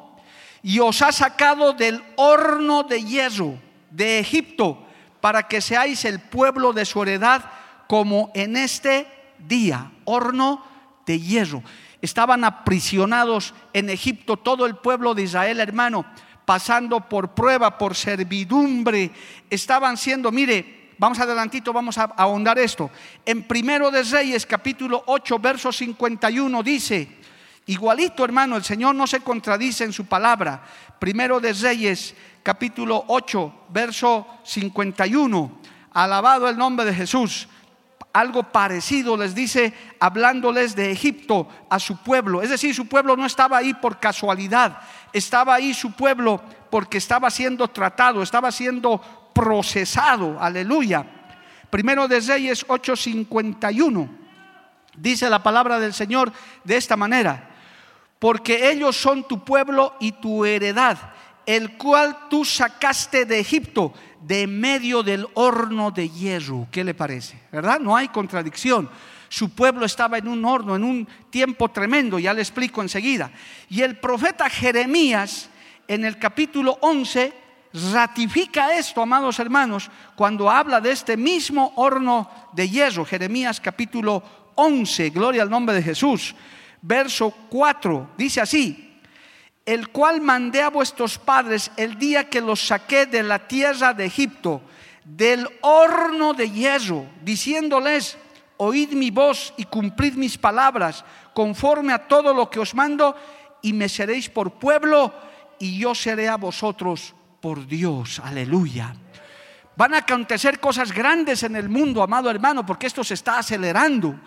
[0.62, 3.59] y os ha sacado del horno de hierro
[3.90, 4.87] de Egipto
[5.20, 7.44] para que seáis el pueblo de su heredad
[7.88, 9.07] como en este
[9.38, 10.64] día, horno
[11.07, 11.62] de hierro.
[12.01, 16.05] Estaban aprisionados en Egipto todo el pueblo de Israel, hermano,
[16.44, 19.11] pasando por prueba, por servidumbre.
[19.51, 22.90] Estaban siendo, mire, vamos adelantito, vamos a ahondar esto.
[23.25, 27.09] En Primero de Reyes, capítulo 8, verso 51, dice,
[27.66, 30.62] igualito hermano, el Señor no se contradice en su palabra.
[30.98, 35.61] Primero de Reyes, capítulo 8, verso 51,
[35.92, 37.48] alabado el nombre de Jesús
[38.12, 42.42] algo parecido les dice hablándoles de Egipto a su pueblo.
[42.42, 44.79] Es decir, su pueblo no estaba ahí por casualidad,
[45.12, 49.01] estaba ahí su pueblo porque estaba siendo tratado, estaba siendo
[49.35, 50.38] procesado.
[50.40, 51.07] Aleluya.
[51.70, 54.09] Primero de Reyes 8:51
[54.96, 56.33] dice la palabra del Señor
[56.64, 57.48] de esta manera,
[58.23, 60.97] porque ellos son tu pueblo y tu heredad,
[61.45, 66.69] el cual tú sacaste de Egipto de medio del horno de hierro.
[66.71, 67.37] ¿Qué le parece?
[67.51, 67.81] ¿Verdad?
[67.81, 68.89] No hay contradicción.
[69.29, 73.33] Su pueblo estaba en un horno, en un tiempo tremendo, ya le explico enseguida.
[73.69, 75.51] Y el profeta Jeremías,
[75.89, 77.33] en el capítulo 11,
[77.93, 83.05] ratifica esto, amados hermanos, cuando habla de este mismo horno de hierro.
[83.05, 84.23] Jeremías capítulo
[84.55, 86.37] 11, gloria al nombre de Jesús.
[86.83, 88.99] Verso 4, dice así,
[89.64, 94.05] el cual mandé a vuestros padres el día que los saqué de la tierra de
[94.05, 94.62] Egipto,
[95.05, 98.18] del horno de hierro, diciéndoles,
[98.57, 103.16] oíd mi voz y cumplid mis palabras, conforme a todo lo que os mando,
[103.62, 105.14] y me seréis por pueblo,
[105.61, 108.21] y yo seré a vosotros por Dios.
[108.25, 108.95] Aleluya.
[109.77, 114.18] Van a acontecer cosas grandes en el mundo, amado hermano, porque esto se está acelerando.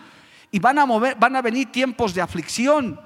[0.52, 3.00] Y van a, mover, van a venir tiempos de aflicción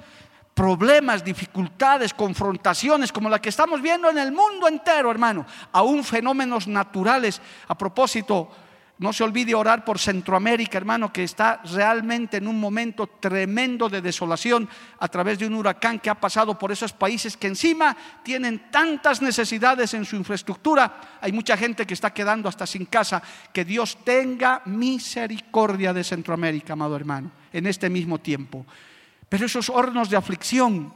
[0.59, 6.67] problemas, dificultades, confrontaciones como la que estamos viendo en el mundo entero, hermano, aún fenómenos
[6.67, 7.41] naturales.
[7.69, 8.51] A propósito,
[8.99, 14.01] no se olvide orar por Centroamérica, hermano, que está realmente en un momento tremendo de
[14.01, 14.67] desolación
[14.99, 19.21] a través de un huracán que ha pasado por esos países que encima tienen tantas
[19.21, 21.17] necesidades en su infraestructura.
[21.21, 23.23] Hay mucha gente que está quedando hasta sin casa.
[23.53, 28.65] Que Dios tenga misericordia de Centroamérica, amado hermano, en este mismo tiempo.
[29.29, 30.93] Pero esos hornos de aflicción,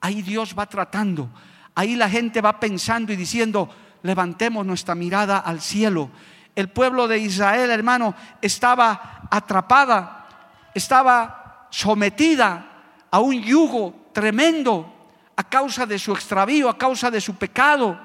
[0.00, 1.30] ahí Dios va tratando.
[1.76, 3.70] Ahí la gente va pensando y diciendo,
[4.02, 6.10] levantemos nuestra mirada al cielo.
[6.56, 10.26] El pueblo de Israel, hermano, estaba atrapada,
[10.74, 12.66] estaba sometida
[13.10, 14.94] a un yugo tremendo
[15.36, 18.00] a causa de su extravío, a causa de su pecado.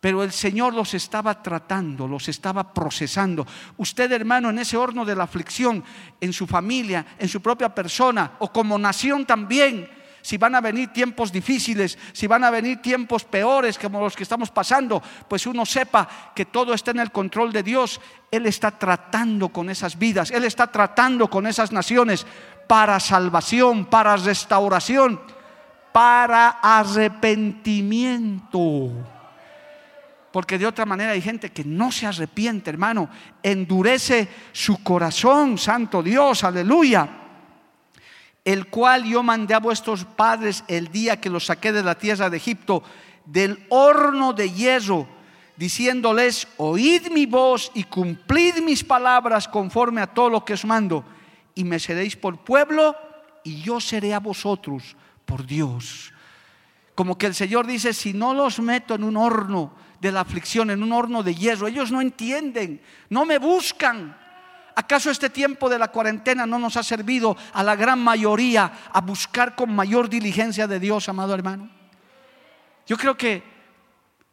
[0.00, 3.46] Pero el Señor los estaba tratando, los estaba procesando.
[3.76, 5.84] Usted, hermano, en ese horno de la aflicción,
[6.20, 9.88] en su familia, en su propia persona o como nación también,
[10.22, 14.22] si van a venir tiempos difíciles, si van a venir tiempos peores como los que
[14.22, 18.00] estamos pasando, pues uno sepa que todo está en el control de Dios.
[18.30, 22.24] Él está tratando con esas vidas, Él está tratando con esas naciones
[22.68, 25.20] para salvación, para restauración,
[25.92, 28.92] para arrepentimiento.
[30.32, 33.10] Porque de otra manera hay gente que no se arrepiente, hermano.
[33.42, 37.21] Endurece su corazón, santo Dios, aleluya.
[38.44, 42.28] El cual yo mandé a vuestros padres el día que los saqué de la tierra
[42.28, 42.82] de Egipto,
[43.24, 45.06] del horno de hierro,
[45.56, 51.04] diciéndoles, oíd mi voz y cumplid mis palabras conforme a todo lo que os mando,
[51.54, 52.96] y me seréis por pueblo,
[53.44, 56.12] y yo seré a vosotros por Dios.
[56.94, 60.70] Como que el Señor dice, si no los meto en un horno, de la aflicción
[60.70, 61.68] en un horno de hierro.
[61.68, 64.18] Ellos no entienden, no me buscan.
[64.74, 69.00] ¿Acaso este tiempo de la cuarentena no nos ha servido a la gran mayoría a
[69.00, 71.68] buscar con mayor diligencia de Dios, amado hermano?
[72.86, 73.52] Yo creo que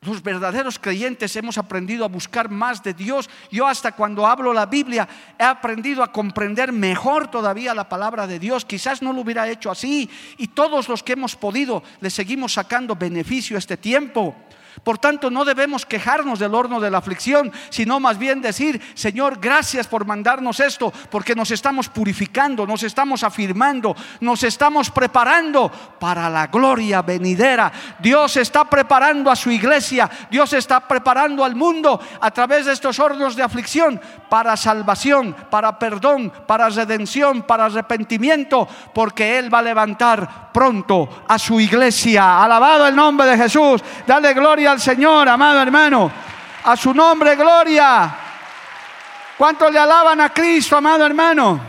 [0.02, 3.30] los verdaderos creyentes hemos aprendido a buscar más de Dios.
[3.52, 8.40] Yo hasta cuando hablo la Biblia he aprendido a comprender mejor todavía la palabra de
[8.40, 8.64] Dios.
[8.64, 10.10] Quizás no lo hubiera hecho así.
[10.38, 14.36] Y todos los que hemos podido le seguimos sacando beneficio a este tiempo.
[14.84, 19.40] Por tanto, no debemos quejarnos del horno de la aflicción, sino más bien decir, Señor,
[19.40, 26.30] gracias por mandarnos esto, porque nos estamos purificando, nos estamos afirmando, nos estamos preparando para
[26.30, 27.72] la gloria venidera.
[28.00, 33.00] Dios está preparando a su iglesia, Dios está preparando al mundo a través de estos
[33.00, 34.00] hornos de aflicción
[34.30, 41.40] para salvación, para perdón, para redención, para arrepentimiento, porque Él va a levantar pronto a
[41.40, 42.44] su iglesia.
[42.44, 46.12] Alabado el nombre de Jesús, dale gloria al Señor, amado hermano.
[46.64, 48.16] A su nombre, gloria.
[49.38, 51.60] ¿Cuántos le alaban a Cristo, amado hermano?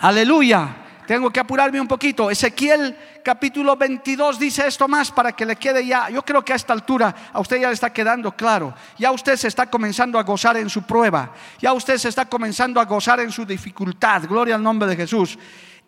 [0.00, 0.68] Aleluya.
[1.06, 2.30] Tengo que apurarme un poquito.
[2.30, 6.10] Ezequiel capítulo 22 dice esto más para que le quede ya.
[6.10, 8.74] Yo creo que a esta altura a usted ya le está quedando claro.
[8.98, 11.32] Ya usted se está comenzando a gozar en su prueba.
[11.60, 14.22] Ya usted se está comenzando a gozar en su dificultad.
[14.28, 15.38] Gloria al nombre de Jesús.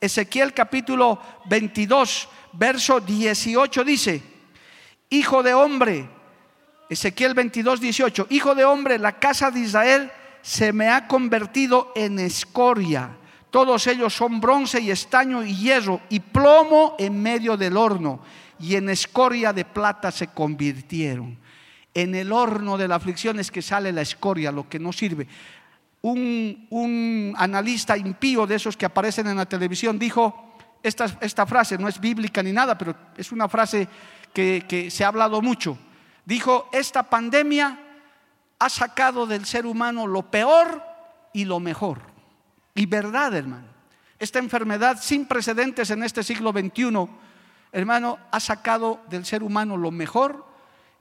[0.01, 4.38] Ezequiel capítulo 22, verso 18 dice,
[5.11, 6.09] Hijo de hombre,
[6.91, 10.11] Ezequiel 22, 18, Hijo de hombre, la casa de Israel
[10.43, 13.17] se me ha convertido en escoria.
[13.51, 18.21] Todos ellos son bronce y estaño y hierro y plomo en medio del horno.
[18.61, 21.39] Y en escoria de plata se convirtieron.
[21.95, 25.27] En el horno de la aflicción es que sale la escoria, lo que no sirve.
[26.03, 31.79] Un, un analista impío de esos que aparecen en la televisión dijo, esta, esta frase
[31.79, 33.89] no es bíblica ni nada, pero es una frase
[34.39, 35.77] que, se ha hablado mucho.
[36.25, 37.79] Dijo, esta pandemia
[38.59, 40.83] ha sacado del ser humano lo peor
[41.33, 42.03] y lo mejor.
[42.75, 43.67] Y verdad, hermano.
[44.19, 47.09] Esta enfermedad sin precedentes en este siglo XXI,
[47.73, 50.45] hermano, ha sacado del ser humano lo mejor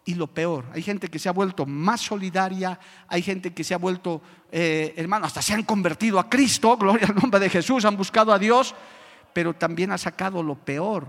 [0.05, 0.65] y lo peor.
[0.73, 4.21] Hay gente que se ha vuelto más solidaria, hay gente que se ha vuelto,
[4.51, 8.31] eh, hermano, hasta se han convertido a Cristo, gloria al nombre de Jesús, han buscado
[8.31, 8.73] a Dios,
[9.33, 11.07] pero también ha sacado lo peor,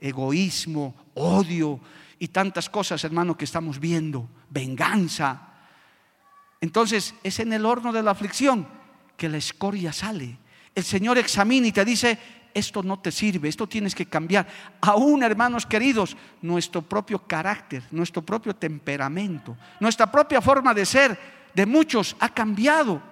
[0.00, 1.80] egoísmo, odio
[2.18, 5.48] y tantas cosas, hermano, que estamos viendo, venganza.
[6.60, 8.66] Entonces es en el horno de la aflicción
[9.16, 10.38] que la escoria sale.
[10.74, 12.18] El Señor examina y te dice,
[12.54, 14.46] esto no te sirve, esto tienes que cambiar.
[14.80, 21.18] Aún, hermanos queridos, nuestro propio carácter, nuestro propio temperamento, nuestra propia forma de ser
[21.54, 23.02] de muchos ha cambiado.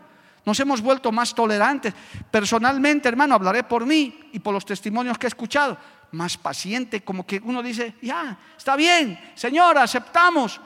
[0.45, 1.93] Nos hemos vuelto más tolerantes.
[2.31, 5.77] Personalmente, hermano, hablaré por mí y por los testimonios que he escuchado.
[6.13, 10.61] Más paciente, como que uno dice, ya, está bien, Señor, aceptamos.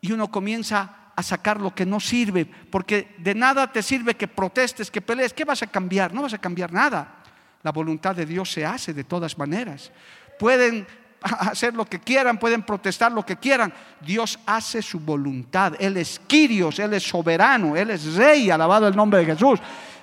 [0.00, 4.28] Y uno comienza a sacar lo que no sirve, porque de nada te sirve que
[4.28, 5.34] protestes, que pelees.
[5.34, 6.14] ¿Qué vas a cambiar?
[6.14, 7.16] No vas a cambiar nada.
[7.62, 9.92] La voluntad de Dios se hace de todas maneras.
[10.38, 10.86] Pueden
[11.20, 13.72] hacer lo que quieran, pueden protestar lo que quieran.
[14.00, 15.74] Dios hace su voluntad.
[15.78, 19.60] Él es Quirios, Él es soberano, Él es rey, alabado el nombre de Jesús.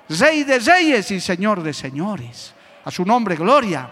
[0.10, 2.54] Rey de reyes y Señor de señores.
[2.86, 3.90] A su nombre, gloria.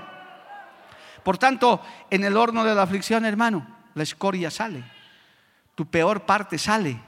[1.25, 3.65] Por tanto, en el horno de la aflicción, hermano,
[3.95, 4.83] la escoria sale.
[5.73, 7.01] Tu peor parte sale.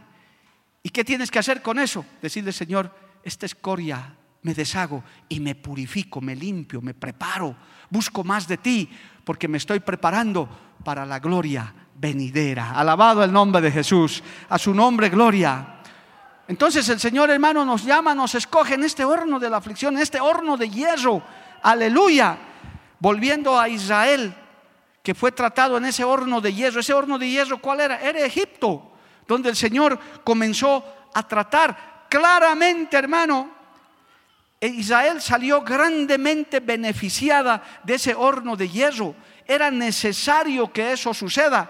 [0.82, 2.04] ¿Y qué tienes que hacer con eso?
[2.20, 2.92] Decirle, Señor,
[3.24, 7.56] esta escoria me deshago y me purifico, me limpio, me preparo,
[7.92, 8.90] busco más de ti,
[9.24, 10.50] porque me estoy preparando
[10.84, 12.72] para la gloria venidera.
[12.72, 15.76] Alabado el nombre de Jesús, a su nombre gloria.
[16.48, 20.02] Entonces el Señor hermano nos llama, nos escoge en este horno de la aflicción, en
[20.02, 21.22] este horno de hierro.
[21.62, 22.47] Aleluya.
[23.00, 24.34] Volviendo a Israel,
[25.04, 26.82] que fue tratado en ese horno de hierro.
[26.82, 28.02] Ese horno de hierro, ¿cuál era?
[28.02, 28.92] Era Egipto,
[29.26, 30.84] donde el Señor comenzó
[31.14, 33.50] a tratar claramente, hermano,
[34.60, 39.16] e Israel salió grandemente beneficiada de ese horno de hierro.
[39.46, 41.70] Era necesario que eso suceda,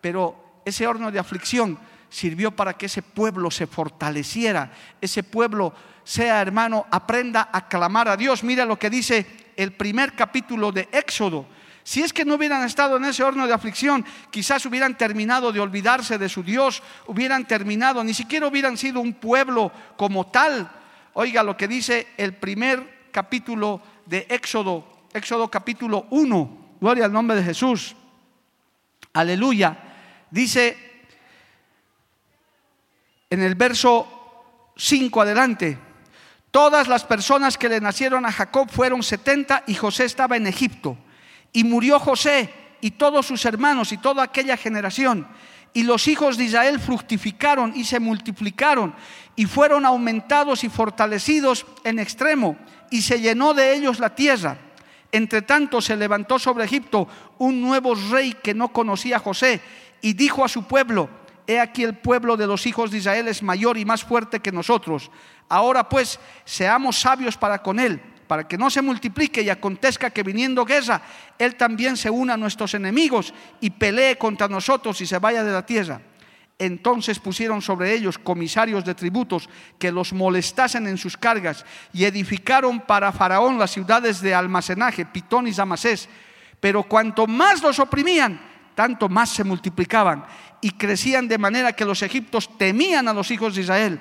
[0.00, 6.40] pero ese horno de aflicción sirvió para que ese pueblo se fortaleciera, ese pueblo sea
[6.40, 8.42] hermano, aprenda a clamar a Dios.
[8.42, 11.46] Mira lo que dice el primer capítulo de Éxodo.
[11.82, 15.60] Si es que no hubieran estado en ese horno de aflicción, quizás hubieran terminado de
[15.60, 20.70] olvidarse de su Dios, hubieran terminado, ni siquiera hubieran sido un pueblo como tal,
[21.14, 26.76] Oiga lo que dice el primer capítulo de Éxodo, Éxodo capítulo 1.
[26.80, 27.96] Gloria al nombre de Jesús.
[29.12, 29.76] Aleluya.
[30.30, 31.02] Dice
[33.28, 35.78] en el verso 5 adelante,
[36.50, 40.96] todas las personas que le nacieron a Jacob fueron 70 y José estaba en Egipto.
[41.52, 45.26] Y murió José y todos sus hermanos y toda aquella generación.
[45.72, 48.94] Y los hijos de Israel fructificaron y se multiplicaron
[49.36, 52.56] y fueron aumentados y fortalecidos en extremo
[52.90, 54.58] y se llenó de ellos la tierra.
[55.12, 59.60] Entre tanto se levantó sobre Egipto un nuevo rey que no conocía a José
[60.00, 61.08] y dijo a su pueblo,
[61.46, 64.52] he aquí el pueblo de los hijos de Israel es mayor y más fuerte que
[64.52, 65.10] nosotros.
[65.50, 70.22] Ahora pues seamos sabios para con él para que no se multiplique y acontezca que
[70.22, 71.02] viniendo guerra,
[71.36, 75.50] Él también se una a nuestros enemigos y pelee contra nosotros y se vaya de
[75.50, 76.00] la tierra.
[76.56, 79.48] Entonces pusieron sobre ellos comisarios de tributos
[79.80, 85.48] que los molestasen en sus cargas y edificaron para Faraón las ciudades de almacenaje, Pitón
[85.48, 86.08] y Zamasés.
[86.60, 88.40] Pero cuanto más los oprimían,
[88.76, 90.24] tanto más se multiplicaban
[90.60, 94.00] y crecían de manera que los egipcios temían a los hijos de Israel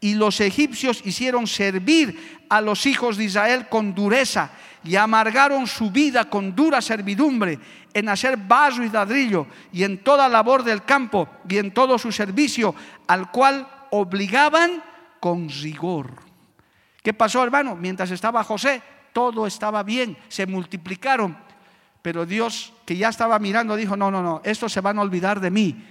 [0.00, 4.50] y los egipcios hicieron servir a los hijos de Israel con dureza
[4.84, 7.58] y amargaron su vida con dura servidumbre
[7.92, 12.12] en hacer vaso y ladrillo y en toda labor del campo y en todo su
[12.12, 12.74] servicio,
[13.06, 14.82] al cual obligaban
[15.20, 16.12] con rigor.
[17.02, 17.74] ¿Qué pasó, hermano?
[17.74, 18.82] Mientras estaba José,
[19.12, 21.36] todo estaba bien, se multiplicaron,
[22.02, 25.40] pero Dios, que ya estaba mirando, dijo, no, no, no, estos se van a olvidar
[25.40, 25.84] de mí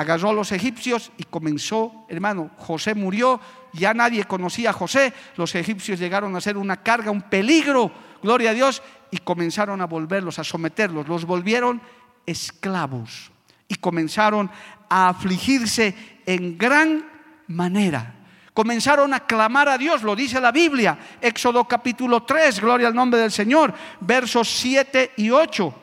[0.00, 3.40] agarró a los egipcios y comenzó, hermano, José murió,
[3.72, 7.92] ya nadie conocía a José, los egipcios llegaron a ser una carga, un peligro,
[8.22, 11.82] gloria a Dios, y comenzaron a volverlos, a someterlos, los volvieron
[12.24, 13.30] esclavos
[13.68, 14.50] y comenzaron
[14.88, 15.94] a afligirse
[16.24, 17.04] en gran
[17.48, 18.14] manera.
[18.54, 23.20] Comenzaron a clamar a Dios, lo dice la Biblia, Éxodo capítulo 3, gloria al nombre
[23.20, 25.74] del Señor, versos 7 y 8.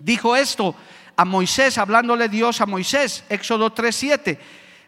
[0.00, 0.74] Dijo esto
[1.16, 4.40] a Moisés, hablándole Dios a Moisés, Éxodo 3, 7.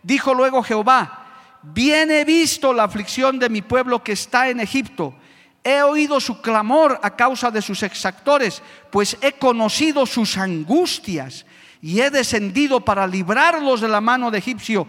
[0.02, 5.14] Dijo luego Jehová, bien he visto la aflicción de mi pueblo que está en Egipto.
[5.62, 11.44] He oído su clamor a causa de sus exactores, pues he conocido sus angustias
[11.82, 14.86] y he descendido para librarlos de la mano de egipcio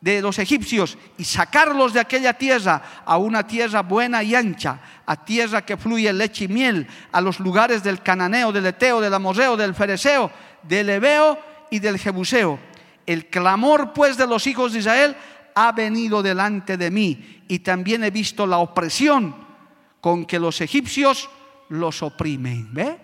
[0.00, 5.24] de los egipcios y sacarlos de aquella tierra a una tierra buena y ancha, a
[5.24, 9.56] tierra que fluye leche y miel, a los lugares del cananeo, del eteo, del amorreo,
[9.56, 10.30] del fereceo,
[10.62, 11.38] del ebeo
[11.70, 12.58] y del jebuseo.
[13.06, 15.16] El clamor pues de los hijos de Israel
[15.54, 19.34] ha venido delante de mí y también he visto la opresión
[20.00, 21.28] con que los egipcios
[21.68, 22.72] los oprimen.
[22.72, 22.98] ¿Ve?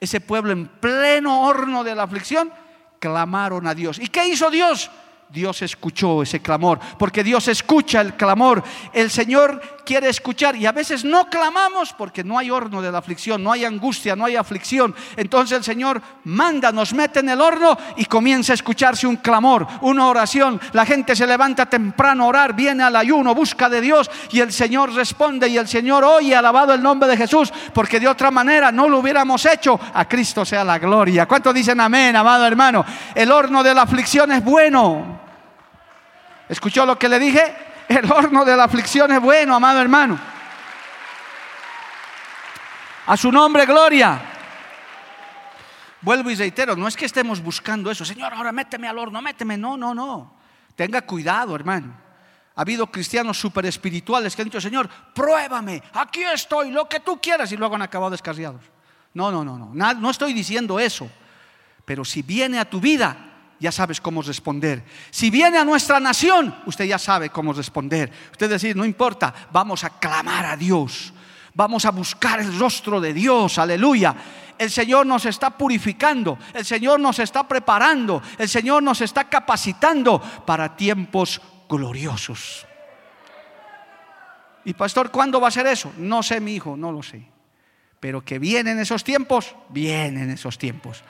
[0.00, 2.52] Ese pueblo en pleno horno de la aflicción
[2.98, 3.98] clamaron a Dios.
[3.98, 4.90] ¿Y qué hizo Dios?
[5.28, 8.62] Dios escuchó ese clamor, porque Dios escucha el clamor.
[8.92, 12.98] El Señor quiere escuchar y a veces no clamamos porque no hay horno de la
[12.98, 14.94] aflicción, no hay angustia, no hay aflicción.
[15.16, 19.66] Entonces el Señor manda, nos mete en el horno y comienza a escucharse un clamor,
[19.80, 20.60] una oración.
[20.72, 24.52] La gente se levanta temprano a orar, viene al ayuno, busca de Dios y el
[24.52, 28.70] Señor responde y el Señor oye, alabado el nombre de Jesús, porque de otra manera
[28.70, 29.78] no lo hubiéramos hecho.
[29.94, 31.26] A Cristo sea la gloria.
[31.26, 32.84] ¿Cuántos dicen amén, amado hermano?
[33.14, 35.20] El horno de la aflicción es bueno.
[36.48, 37.66] ¿Escuchó lo que le dije?
[37.88, 40.18] El horno de la aflicción es bueno, amado hermano.
[43.06, 44.20] A su nombre, gloria.
[46.00, 48.04] Vuelvo y reitero, no es que estemos buscando eso.
[48.04, 49.56] Señor, ahora méteme al horno, méteme.
[49.56, 50.34] No, no, no.
[50.74, 51.94] Tenga cuidado, hermano.
[52.56, 57.20] Ha habido cristianos super espirituales que han dicho, Señor, pruébame, aquí estoy, lo que tú
[57.20, 58.62] quieras, y luego han acabado descarriados.
[59.14, 59.94] No, no, no, no.
[59.94, 61.10] No estoy diciendo eso.
[61.84, 64.84] Pero si viene a tu vida, ya sabes cómo responder.
[65.10, 68.10] Si viene a nuestra nación, usted ya sabe cómo responder.
[68.32, 71.12] Usted decir, no importa, vamos a clamar a Dios.
[71.54, 74.14] Vamos a buscar el rostro de Dios, aleluya.
[74.58, 80.20] El Señor nos está purificando, el Señor nos está preparando, el Señor nos está capacitando
[80.20, 82.66] para tiempos gloriosos.
[84.64, 85.92] Y pastor, ¿cuándo va a ser eso?
[85.98, 87.26] No sé, mi hijo, no lo sé.
[88.00, 91.02] Pero que vienen esos tiempos, vienen esos tiempos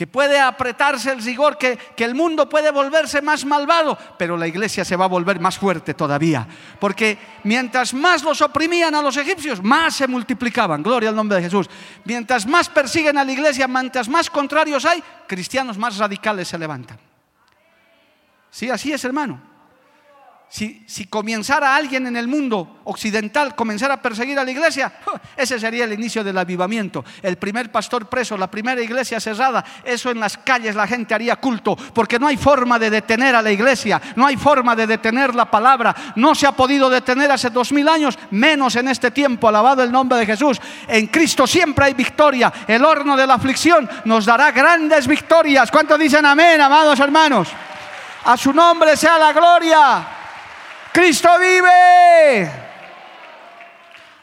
[0.00, 4.46] que puede apretarse el rigor, que, que, el mundo puede volverse más malvado, pero la
[4.46, 6.48] iglesia se va a volver más fuerte todavía.
[6.78, 10.82] Porque mientras más los oprimían a los egipcios, más se multiplicaban.
[10.82, 11.68] Gloria al nombre de Jesús.
[12.06, 16.98] Mientras más persiguen a la iglesia, mientras más contrarios hay, cristianos más radicales se levantan.
[18.50, 19.49] Sí, así es, hermano
[20.50, 24.92] si, comenzara alguien en el mundo occidental, comenzara a perseguir a la iglesia,
[25.36, 27.04] ese sería el inicio del avivamiento.
[27.22, 31.36] El primer pastor preso, la primera iglesia cerrada, eso en las calles la gente haría
[31.36, 35.36] culto, porque no hay forma de detener a la iglesia, no hay forma de detener
[35.36, 39.46] la palabra, no se ha podido detener hace dos mil años, menos en este tiempo,
[39.46, 40.60] alabado el nombre de Jesús.
[40.88, 45.70] En Cristo siempre hay victoria, el horno de la aflicción nos dará grandes victorias.
[45.70, 47.48] ¿Cuántos dicen amén, amados hermanos?
[48.24, 50.19] A su nombre sea la gloria.
[50.92, 52.50] Cristo vive.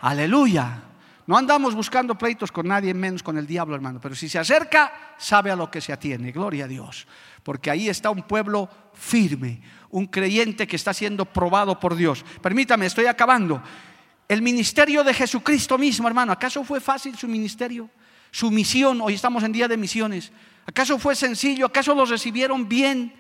[0.01, 0.84] Aleluya.
[1.26, 3.99] No andamos buscando pleitos con nadie, menos con el diablo, hermano.
[4.01, 6.32] Pero si se acerca, sabe a lo que se atiene.
[6.32, 7.05] Gloria a Dios.
[7.43, 12.24] Porque ahí está un pueblo firme, un creyente que está siendo probado por Dios.
[12.41, 13.61] Permítame, estoy acabando.
[14.28, 16.32] El ministerio de Jesucristo mismo, hermano.
[16.32, 17.89] ¿Acaso fue fácil su ministerio?
[18.32, 20.32] Su misión, hoy estamos en día de misiones.
[20.65, 21.65] ¿Acaso fue sencillo?
[21.65, 23.13] ¿Acaso lo recibieron bien?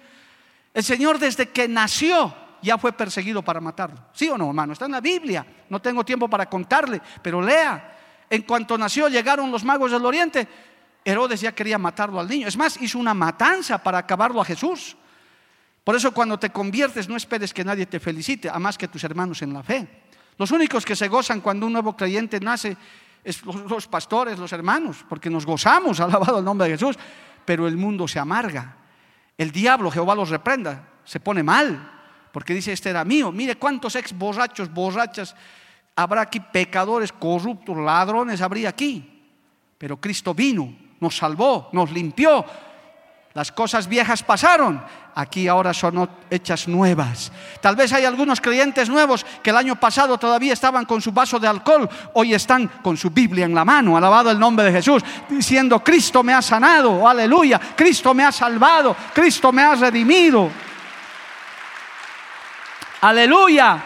[0.73, 3.97] El Señor desde que nació ya fue perseguido para matarlo.
[4.13, 4.73] ¿Sí o no, hermano?
[4.73, 5.45] Está en la Biblia.
[5.69, 7.95] No tengo tiempo para contarle, pero lea.
[8.29, 10.47] En cuanto nació, llegaron los magos del oriente.
[11.03, 12.47] Herodes ya quería matarlo al niño.
[12.47, 14.97] Es más, hizo una matanza para acabarlo a Jesús.
[15.83, 19.03] Por eso cuando te conviertes no esperes que nadie te felicite, a más que tus
[19.03, 19.87] hermanos en la fe.
[20.37, 22.75] Los únicos que se gozan cuando un nuevo creyente nace
[23.23, 26.97] es los, pastores, los hermanos, porque nos gozamos, alabado el nombre de Jesús,
[27.45, 28.75] pero el mundo se amarga.
[29.37, 31.96] El diablo, Jehová los reprenda, se pone mal
[32.37, 33.31] porque dice, este era mío.
[33.31, 35.33] Mire cuántos ex borrachos, borrachas
[35.95, 39.23] habrá aquí, pecadores, corruptos, ladrones habría aquí.
[39.75, 42.45] Pero Cristo vino, nos salvó, nos limpió.
[43.33, 44.79] Las cosas viejas pasaron,
[45.15, 47.31] aquí ahora son hechas nuevas.
[47.59, 51.39] Tal vez hay algunos creyentes nuevos que el año pasado todavía estaban con su vaso
[51.39, 55.01] de alcohol, hoy están con su Biblia en la mano, alabado el nombre de Jesús,
[55.27, 60.51] diciendo, Cristo me ha sanado, aleluya, Cristo me ha salvado, Cristo me ha redimido.
[63.01, 63.83] Aleluya.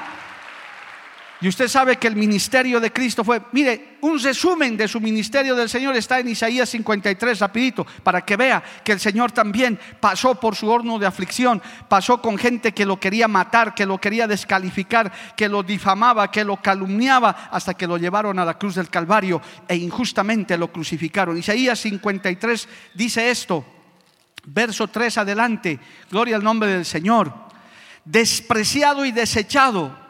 [1.41, 5.55] Y usted sabe que el ministerio de Cristo fue, mire, un resumen de su ministerio
[5.55, 10.35] del Señor está en Isaías 53, rapidito, para que vea que el Señor también pasó
[10.35, 14.27] por su horno de aflicción, pasó con gente que lo quería matar, que lo quería
[14.27, 18.91] descalificar, que lo difamaba, que lo calumniaba, hasta que lo llevaron a la cruz del
[18.91, 21.39] Calvario e injustamente lo crucificaron.
[21.39, 23.65] Isaías 53 dice esto,
[24.45, 25.79] verso 3 adelante,
[26.11, 27.50] gloria al nombre del Señor,
[28.05, 30.01] despreciado y desechado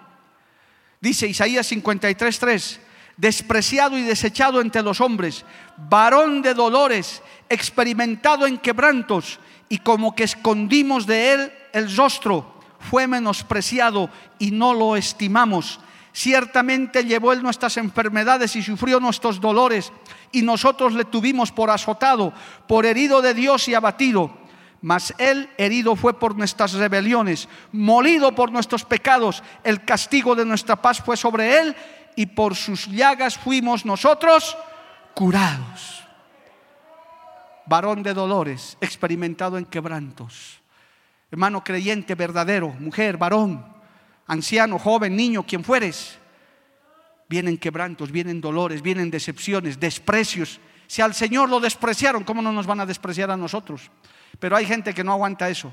[1.01, 2.79] Dice Isaías 53:3,
[3.17, 5.43] despreciado y desechado entre los hombres,
[5.89, 13.07] varón de dolores, experimentado en quebrantos, y como que escondimos de él el rostro, fue
[13.07, 15.79] menospreciado y no lo estimamos.
[16.13, 19.91] Ciertamente llevó él nuestras enfermedades y sufrió nuestros dolores,
[20.31, 22.31] y nosotros le tuvimos por azotado,
[22.67, 24.37] por herido de Dios y abatido
[24.81, 30.75] mas él herido fue por nuestras rebeliones, molido por nuestros pecados, el castigo de nuestra
[30.75, 31.75] paz fue sobre él
[32.15, 34.57] y por sus llagas fuimos nosotros
[35.13, 36.03] curados.
[37.67, 40.59] Varón de dolores, experimentado en quebrantos.
[41.29, 43.63] Hermano creyente verdadero, mujer, varón,
[44.27, 46.17] anciano, joven, niño, quien fueres.
[47.29, 50.59] Vienen quebrantos, vienen dolores, vienen decepciones, desprecios.
[50.87, 53.89] Si al Señor lo despreciaron, ¿cómo no nos van a despreciar a nosotros?
[54.41, 55.71] Pero hay gente que no aguanta eso.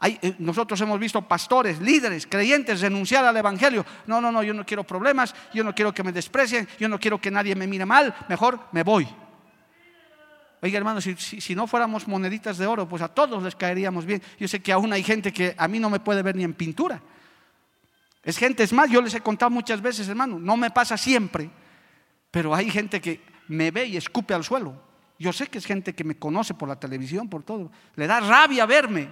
[0.00, 3.84] Eh, nosotros hemos visto pastores, líderes, creyentes renunciar al Evangelio.
[4.06, 7.00] No, no, no, yo no quiero problemas, yo no quiero que me desprecien, yo no
[7.00, 9.08] quiero que nadie me mire mal, mejor me voy.
[10.62, 14.22] Oiga, hermano, si, si, no fuéramos moneditas de oro, pues a todos les caeríamos bien.
[14.38, 16.54] Yo sé que aún hay gente que a mí no me puede ver ni en
[16.54, 17.02] pintura.
[18.22, 21.50] Es gente, es más, yo les he contado muchas veces, hermano, no me pasa siempre,
[22.30, 24.80] pero hay gente que me ve y escupe al suelo.
[25.18, 27.70] Yo sé que es gente que me conoce por la televisión, por todo.
[27.96, 29.10] Le da rabia verme.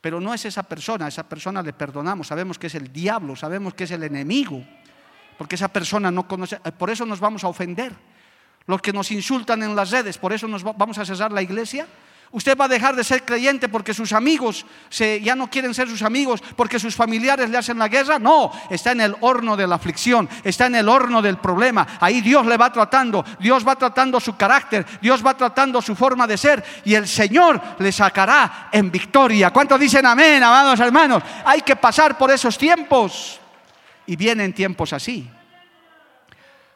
[0.00, 2.26] Pero no es esa persona, a esa persona le perdonamos.
[2.26, 4.62] Sabemos que es el diablo, sabemos que es el enemigo.
[5.38, 6.60] Porque esa persona no conoce.
[6.64, 7.92] Eh, por eso nos vamos a ofender.
[8.66, 11.86] Los que nos insultan en las redes, por eso nos vamos a cesar la iglesia.
[12.34, 16.02] Usted va a dejar de ser creyente porque sus amigos ya no quieren ser sus
[16.02, 18.18] amigos, porque sus familiares le hacen la guerra.
[18.18, 21.86] No, está en el horno de la aflicción, está en el horno del problema.
[22.00, 26.26] Ahí Dios le va tratando, Dios va tratando su carácter, Dios va tratando su forma
[26.26, 29.52] de ser y el Señor le sacará en victoria.
[29.52, 31.22] ¿Cuántos dicen amén, amados hermanos?
[31.44, 33.38] Hay que pasar por esos tiempos
[34.06, 35.30] y vienen tiempos así.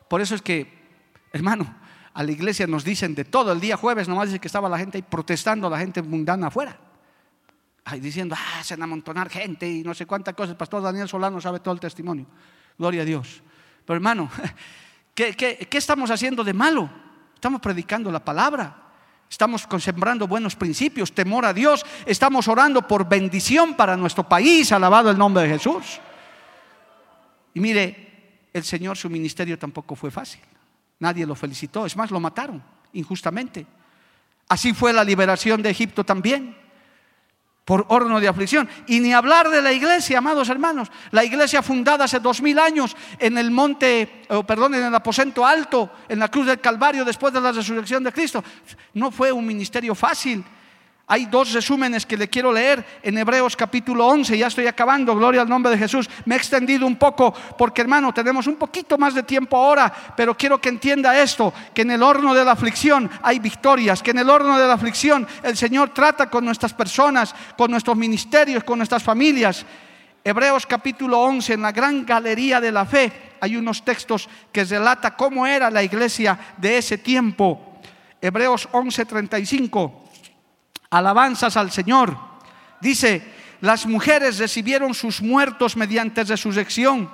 [0.07, 0.87] Por eso es que,
[1.33, 1.75] hermano,
[2.19, 3.53] a la iglesia nos dicen de todo.
[3.53, 6.77] El día jueves nomás dice que estaba la gente ahí protestando, la gente mundana afuera.
[7.85, 10.51] Ahí diciendo, ah, se van a amontonar gente y no sé cuántas cosas.
[10.51, 12.27] El pastor Daniel Solano sabe todo el testimonio.
[12.77, 13.41] Gloria a Dios.
[13.87, 14.29] Pero hermano,
[15.15, 16.91] ¿qué, qué estamos haciendo de malo?
[17.37, 18.83] Estamos predicando la palabra.
[19.31, 21.87] Estamos sembrando buenos principios, temor a Dios.
[22.05, 24.73] Estamos orando por bendición para nuestro país.
[24.73, 26.01] Alabado el nombre de Jesús.
[27.55, 30.41] Y mire, el Señor, su ministerio tampoco fue fácil.
[31.01, 33.67] Nadie lo felicitó, es más, lo mataron injustamente.
[34.49, 36.57] Así fue la liberación de Egipto también,
[37.65, 38.67] por horno de aflicción.
[38.87, 40.91] Y ni hablar de la iglesia, amados hermanos.
[41.11, 45.91] La iglesia fundada hace dos mil años en el monte, perdón, en el aposento alto,
[46.09, 48.43] en la cruz del Calvario, después de la resurrección de Cristo.
[48.95, 50.43] No fue un ministerio fácil.
[51.11, 55.41] Hay dos resúmenes que le quiero leer en Hebreos capítulo 11, ya estoy acabando, gloria
[55.41, 56.07] al nombre de Jesús.
[56.27, 60.37] Me he extendido un poco porque hermano, tenemos un poquito más de tiempo ahora, pero
[60.37, 64.19] quiero que entienda esto, que en el horno de la aflicción hay victorias, que en
[64.19, 68.79] el horno de la aflicción el Señor trata con nuestras personas, con nuestros ministerios, con
[68.79, 69.65] nuestras familias.
[70.23, 75.17] Hebreos capítulo 11, en la gran galería de la fe, hay unos textos que relata
[75.17, 77.81] cómo era la iglesia de ese tiempo.
[78.21, 80.08] Hebreos 11, 35.
[80.91, 82.17] Alabanzas al Señor.
[82.81, 83.23] Dice,
[83.61, 87.11] las mujeres recibieron sus muertos mediante resurrección.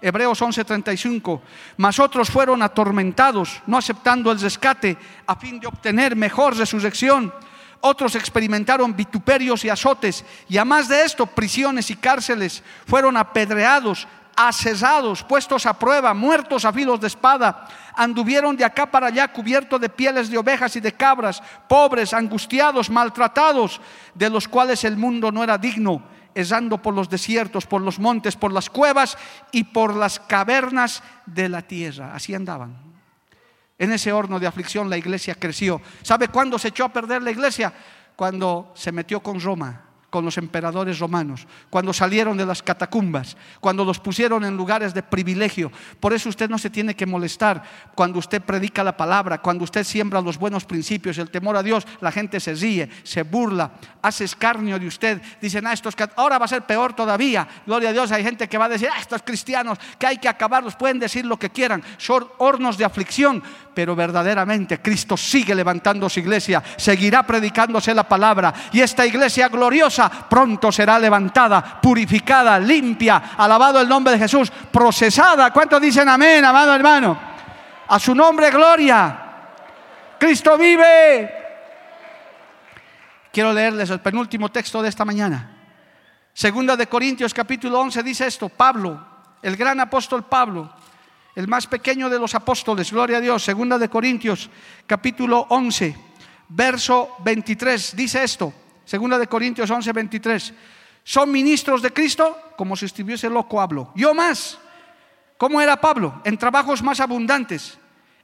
[0.00, 1.40] Hebreos 11:35.
[1.78, 4.96] Mas otros fueron atormentados, no aceptando el rescate,
[5.26, 7.32] a fin de obtener mejor resurrección.
[7.80, 12.62] Otros experimentaron vituperios y azotes, y a más de esto, prisiones y cárceles.
[12.86, 14.06] Fueron apedreados,
[14.36, 17.66] asesados, puestos a prueba, muertos a filos de espada.
[17.94, 22.90] Anduvieron de acá para allá cubiertos de pieles de ovejas y de cabras, pobres, angustiados,
[22.90, 23.80] maltratados,
[24.14, 26.02] de los cuales el mundo no era digno,
[26.34, 29.16] esando por los desiertos, por los montes, por las cuevas
[29.50, 32.14] y por las cavernas de la tierra.
[32.14, 32.76] Así andaban.
[33.78, 35.80] En ese horno de aflicción la iglesia creció.
[36.02, 37.72] ¿Sabe cuándo se echó a perder la iglesia?
[38.14, 39.85] Cuando se metió con Roma
[40.16, 45.02] con los emperadores romanos, cuando salieron de las catacumbas, cuando los pusieron en lugares de
[45.02, 45.70] privilegio.
[46.00, 47.62] Por eso usted no se tiene que molestar
[47.94, 51.86] cuando usted predica la palabra, cuando usted siembra los buenos principios, el temor a Dios,
[52.00, 55.20] la gente se ríe, se burla, hace escarnio de usted.
[55.38, 57.46] Dicen, ah, estos, ahora va a ser peor todavía.
[57.66, 60.30] Gloria a Dios, hay gente que va a decir, ah, estos cristianos que hay que
[60.30, 63.42] acabarlos, pueden decir lo que quieran, son hornos de aflicción,
[63.74, 70.05] pero verdaderamente Cristo sigue levantando su iglesia, seguirá predicándose la palabra y esta iglesia gloriosa
[70.08, 75.52] pronto será levantada, purificada, limpia, alabado el nombre de Jesús, procesada.
[75.52, 77.18] ¿Cuántos dicen amén, amado hermano?
[77.88, 79.20] A su nombre, gloria.
[80.18, 81.30] Cristo vive.
[83.32, 85.56] Quiero leerles el penúltimo texto de esta mañana.
[86.32, 88.98] Segunda de Corintios capítulo 11 dice esto, Pablo,
[89.42, 90.70] el gran apóstol Pablo,
[91.34, 94.50] el más pequeño de los apóstoles, gloria a Dios, segunda de Corintios
[94.86, 95.96] capítulo 11,
[96.48, 98.52] verso 23, dice esto,
[98.86, 100.54] segunda de Corintios 11, 23,
[101.04, 104.58] son ministros de Cristo, como si estuviese loco hablo, yo más,
[105.36, 106.22] ¿cómo era Pablo?
[106.24, 107.78] En trabajos más abundantes,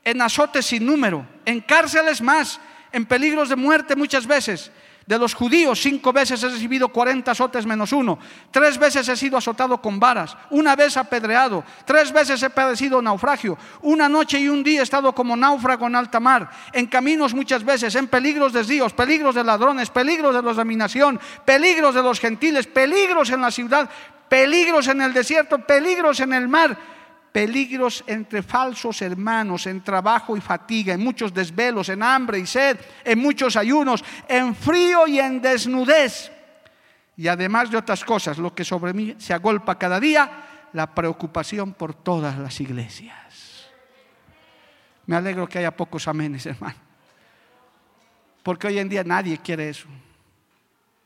[0.04, 2.58] en azotes sin número, en cárceles más,
[2.92, 4.72] en peligros de muerte muchas veces
[5.06, 8.18] de los judíos, cinco veces he recibido 40 azotes menos uno.
[8.50, 10.36] Tres veces he sido azotado con varas.
[10.50, 11.64] Una vez apedreado.
[11.86, 13.56] Tres veces he padecido naufragio.
[13.80, 16.50] Una noche y un día he estado como náufrago en alta mar.
[16.72, 17.94] En caminos muchas veces.
[17.94, 22.66] En peligros de ríos, peligros de ladrones, peligros de de dominación, peligros de los gentiles,
[22.66, 23.88] peligros en la ciudad,
[24.28, 26.76] peligros en el desierto, peligros en el mar
[27.32, 32.78] peligros entre falsos hermanos, en trabajo y fatiga, en muchos desvelos, en hambre y sed,
[33.04, 36.30] en muchos ayunos, en frío y en desnudez.
[37.16, 40.30] Y además de otras cosas, lo que sobre mí se agolpa cada día,
[40.74, 43.70] la preocupación por todas las iglesias.
[45.06, 46.76] Me alegro que haya pocos amenes, hermano.
[48.42, 49.88] Porque hoy en día nadie quiere eso.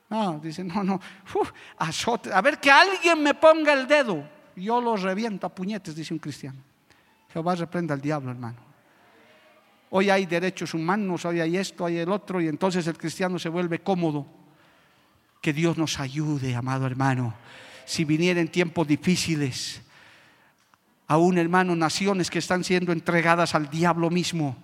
[0.09, 1.01] No, dice, no, no,
[1.79, 2.33] azote.
[2.33, 6.19] A ver que alguien me ponga el dedo yo los reviento a puñetes, dice un
[6.19, 6.59] cristiano.
[7.33, 8.59] Jehová reprenda al diablo, hermano.
[9.91, 13.49] Hoy hay derechos humanos, hoy hay esto, hay el otro, y entonces el cristiano se
[13.49, 14.27] vuelve cómodo.
[15.41, 17.35] Que Dios nos ayude, amado hermano.
[17.85, 19.83] Si vinieren tiempos difíciles,
[21.07, 24.57] aún hermano, naciones que están siendo entregadas al diablo mismo,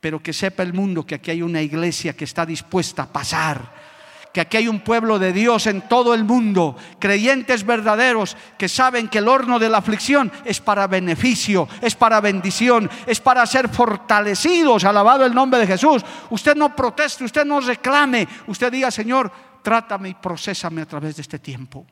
[0.00, 3.97] pero que sepa el mundo que aquí hay una iglesia que está dispuesta a pasar
[4.38, 9.08] que aquí hay un pueblo de Dios en todo el mundo, creyentes verdaderos que saben
[9.08, 13.68] que el horno de la aflicción es para beneficio, es para bendición, es para ser
[13.68, 16.04] fortalecidos, alabado el nombre de Jesús.
[16.30, 21.22] Usted no proteste, usted no reclame, usted diga, Señor, trátame y procésame a través de
[21.22, 21.84] este tiempo.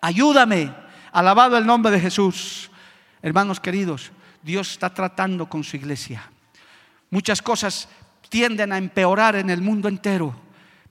[0.00, 0.72] Ayúdame,
[1.12, 2.70] alabado el nombre de Jesús.
[3.20, 4.10] Hermanos queridos,
[4.42, 6.30] Dios está tratando con su iglesia.
[7.10, 7.90] Muchas cosas
[8.30, 10.45] tienden a empeorar en el mundo entero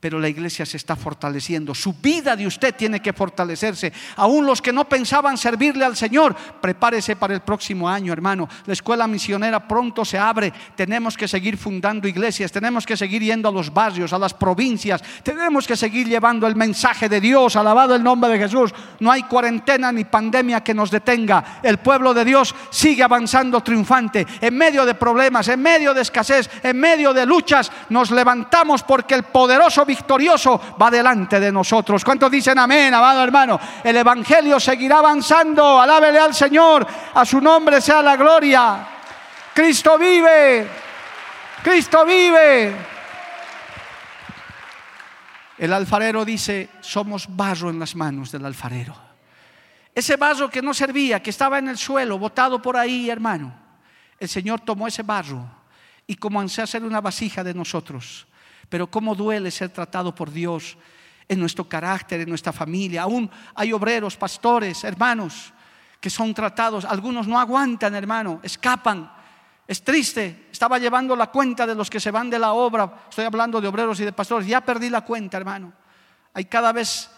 [0.05, 1.73] pero la iglesia se está fortaleciendo.
[1.73, 3.91] Su vida de usted tiene que fortalecerse.
[4.17, 8.47] Aún los que no pensaban servirle al Señor, prepárese para el próximo año, hermano.
[8.67, 10.53] La escuela misionera pronto se abre.
[10.75, 15.01] Tenemos que seguir fundando iglesias, tenemos que seguir yendo a los barrios, a las provincias,
[15.23, 17.55] tenemos que seguir llevando el mensaje de Dios.
[17.55, 18.75] Alabado el nombre de Jesús.
[18.99, 21.61] No hay cuarentena ni pandemia que nos detenga.
[21.63, 24.27] El pueblo de Dios sigue avanzando triunfante.
[24.39, 29.15] En medio de problemas, en medio de escasez, en medio de luchas, nos levantamos porque
[29.15, 32.03] el poderoso victorioso va delante de nosotros.
[32.03, 33.59] ¿Cuántos dicen amén, amado hermano?
[33.83, 35.79] El Evangelio seguirá avanzando.
[35.79, 36.85] Alábele al Señor.
[37.13, 38.87] A su nombre sea la gloria.
[39.53, 40.67] Cristo vive.
[41.63, 42.75] Cristo vive.
[45.57, 48.93] El alfarero dice, somos barro en las manos del alfarero.
[49.93, 53.53] Ese barro que no servía, que estaba en el suelo, botado por ahí, hermano.
[54.19, 55.45] El Señor tomó ese barro
[56.05, 58.27] y comenzó a hacer una vasija de nosotros
[58.69, 60.77] pero cómo duele ser tratado por Dios
[61.27, 63.03] en nuestro carácter, en nuestra familia.
[63.03, 65.53] Aún hay obreros, pastores, hermanos,
[65.99, 66.85] que son tratados.
[66.85, 69.11] Algunos no aguantan, hermano, escapan.
[69.67, 70.47] Es triste.
[70.51, 73.07] Estaba llevando la cuenta de los que se van de la obra.
[73.09, 74.47] Estoy hablando de obreros y de pastores.
[74.47, 75.73] Ya perdí la cuenta, hermano.
[76.33, 77.09] Hay cada vez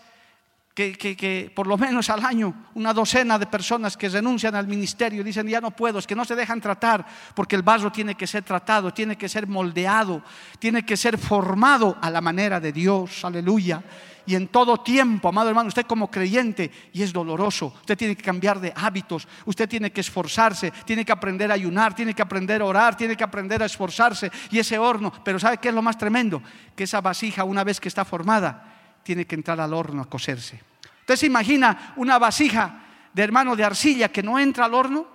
[0.78, 5.47] que, por lo menos al año una docena de personas que renuncian al ministerio dicen
[5.47, 7.03] ya no puedo, es que no se dejan tratar
[7.34, 10.21] porque el vaso tiene que ser tratado, tiene que ser moldeado,
[10.59, 13.82] tiene que ser formado a la manera de Dios, aleluya.
[14.28, 18.23] Y en todo tiempo, amado hermano, usted como creyente, y es doloroso, usted tiene que
[18.23, 22.61] cambiar de hábitos, usted tiene que esforzarse, tiene que aprender a ayunar, tiene que aprender
[22.61, 24.30] a orar, tiene que aprender a esforzarse.
[24.51, 26.43] Y ese horno, pero ¿sabe qué es lo más tremendo?
[26.75, 28.76] Que esa vasija, una vez que está formada,
[29.07, 30.59] tiene que entrar al horno a cocerse.
[30.99, 32.83] Usted se imagina una vasija
[33.13, 35.07] de hermano de arcilla que no entra al horno,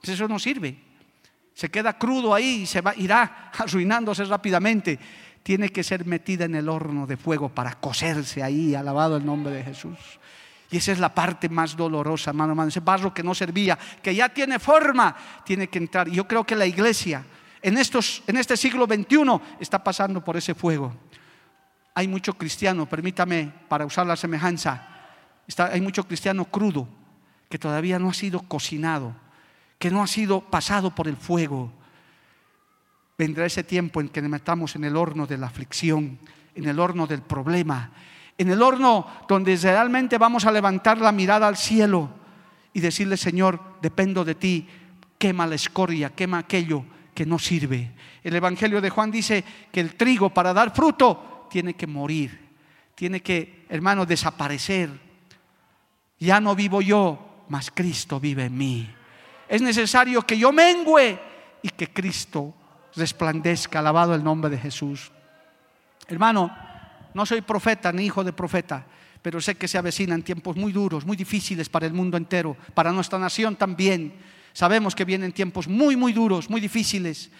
[0.00, 0.74] pues eso no sirve.
[1.52, 4.98] Se queda crudo ahí y se va, irá arruinándose rápidamente.
[5.42, 9.52] tiene que ser metida en el horno de fuego para cocerse ahí, alabado el nombre
[9.52, 9.98] de Jesús.
[10.70, 12.70] Y esa es la parte más dolorosa, hermano, hermano.
[12.70, 15.14] Ese barro que no servía, que ya tiene forma,
[15.44, 16.08] tiene que entrar.
[16.08, 17.22] Y yo creo que la iglesia
[17.60, 20.94] en, estos, en este siglo XXI está pasando por ese fuego.
[21.94, 24.88] Hay mucho cristiano, permítame para usar la semejanza,
[25.46, 26.88] está, hay mucho cristiano crudo
[27.48, 29.14] que todavía no ha sido cocinado,
[29.78, 31.72] que no ha sido pasado por el fuego
[33.16, 36.18] vendrá ese tiempo en que nos metamos en el horno de la aflicción,
[36.54, 37.90] en el horno del problema,
[38.36, 42.10] en el horno donde realmente vamos a levantar la mirada al cielo
[42.72, 44.66] y decirle, Señor, dependo de ti,
[45.18, 46.84] quema la escoria, quema aquello
[47.14, 47.92] que no sirve.
[48.24, 52.36] El Evangelio de Juan dice que el trigo para dar fruto tiene que morir,
[52.96, 54.90] tiene que, hermano, desaparecer.
[56.18, 58.90] Ya no vivo yo, mas Cristo vive en mí.
[59.48, 61.16] Es necesario que yo mengüe
[61.62, 62.52] y que Cristo
[62.96, 65.12] resplandezca, alabado el nombre de Jesús.
[66.08, 66.50] Hermano,
[67.14, 68.84] no soy profeta ni hijo de profeta,
[69.22, 72.90] pero sé que se avecinan tiempos muy duros, muy difíciles para el mundo entero, para
[72.90, 74.12] nuestra nación también.
[74.54, 77.30] Sabemos que vienen tiempos muy, muy duros, muy difíciles,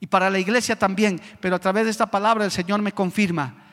[0.00, 3.66] y para la iglesia también, pero a través de esta palabra el Señor me confirma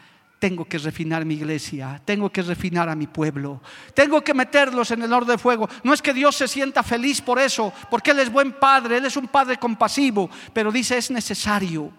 [0.43, 3.61] tengo que refinar mi iglesia, tengo que refinar a mi pueblo,
[3.93, 5.69] tengo que meterlos en el horno de fuego.
[5.85, 9.05] No es que Dios se sienta feliz por eso, porque Él es buen padre, Él
[9.05, 11.93] es un padre compasivo, pero dice es necesario.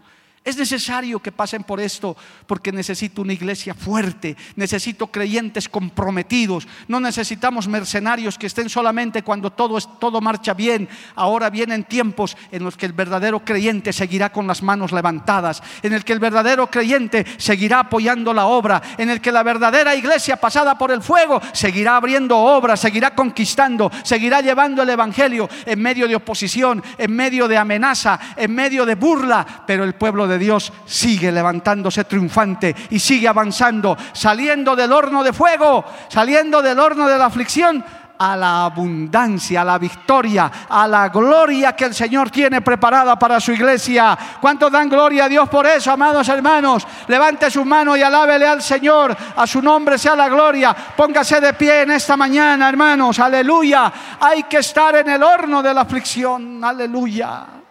[0.45, 2.14] Es necesario que pasen por esto
[2.47, 9.51] porque necesito una iglesia fuerte, necesito creyentes comprometidos, no necesitamos mercenarios que estén solamente cuando
[9.51, 10.86] todo, es, todo marcha bien.
[11.14, 15.95] Ahora vienen tiempos en los que el verdadero creyente seguirá con las manos levantadas, en
[15.95, 20.36] el que el verdadero creyente seguirá apoyando la obra, en el que la verdadera iglesia
[20.36, 26.07] pasada por el fuego seguirá abriendo obras, seguirá conquistando, seguirá llevando el Evangelio en medio
[26.07, 30.72] de oposición, en medio de amenaza, en medio de burla, pero el pueblo de Dios
[30.87, 37.18] sigue levantándose triunfante y sigue avanzando, saliendo del horno de fuego, saliendo del horno de
[37.18, 37.85] la aflicción
[38.18, 43.41] a la abundancia, a la victoria, a la gloria que el Señor tiene preparada para
[43.41, 44.16] su iglesia.
[44.41, 46.87] ¿Cuántos dan gloria a Dios por eso, amados hermanos?
[47.09, 49.16] Levante su mano y alábele al Señor.
[49.37, 50.74] A su nombre sea la gloria.
[50.97, 53.18] Póngase de pie en esta mañana, hermanos.
[53.18, 53.93] Aleluya.
[54.20, 56.62] Hay que estar en el horno de la aflicción.
[56.62, 57.63] Aleluya.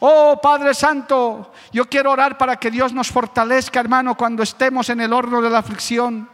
[0.00, 5.02] Oh Padre Santo, yo quiero orar para que Dios nos fortalezca, hermano, cuando estemos en
[5.02, 6.28] el horno de la aflicción.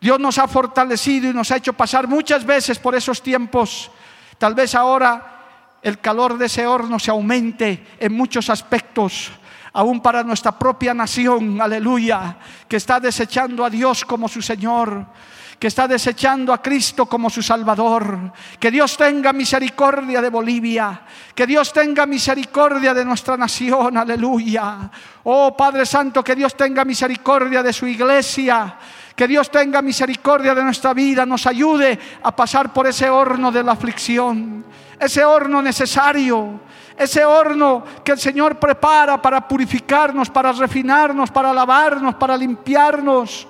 [0.00, 3.90] Dios nos ha fortalecido y nos ha hecho pasar muchas veces por esos tiempos.
[4.38, 9.32] Tal vez ahora el calor de ese horno se aumente en muchos aspectos,
[9.72, 12.36] aún para nuestra propia nación, aleluya,
[12.68, 15.06] que está desechando a Dios como su Señor
[15.58, 18.32] que está desechando a Cristo como su Salvador.
[18.60, 21.00] Que Dios tenga misericordia de Bolivia.
[21.34, 23.96] Que Dios tenga misericordia de nuestra nación.
[23.96, 24.90] Aleluya.
[25.24, 28.76] Oh Padre Santo, que Dios tenga misericordia de su iglesia.
[29.14, 31.24] Que Dios tenga misericordia de nuestra vida.
[31.24, 34.64] Nos ayude a pasar por ese horno de la aflicción.
[35.00, 36.60] Ese horno necesario.
[36.98, 43.46] Ese horno que el Señor prepara para purificarnos, para refinarnos, para lavarnos, para limpiarnos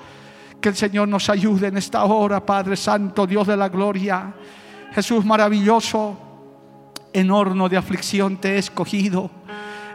[0.61, 4.35] que el Señor nos ayude en esta hora, Padre Santo, Dios de la gloria.
[4.93, 6.17] Jesús maravilloso,
[7.13, 9.31] en horno de aflicción te he escogido,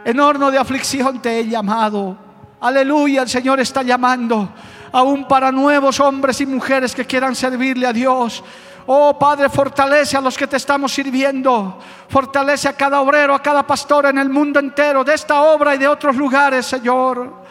[0.04, 2.16] en horno de aflicción te he llamado.
[2.60, 4.48] Aleluya, el Señor está llamando
[4.92, 8.44] aún para nuevos hombres y mujeres que quieran servirle a Dios.
[8.86, 11.78] Oh Padre, fortalece a los que te estamos sirviendo.
[12.08, 15.78] Fortalece a cada obrero, a cada pastor en el mundo entero, de esta obra y
[15.78, 17.41] de otros lugares, Señor.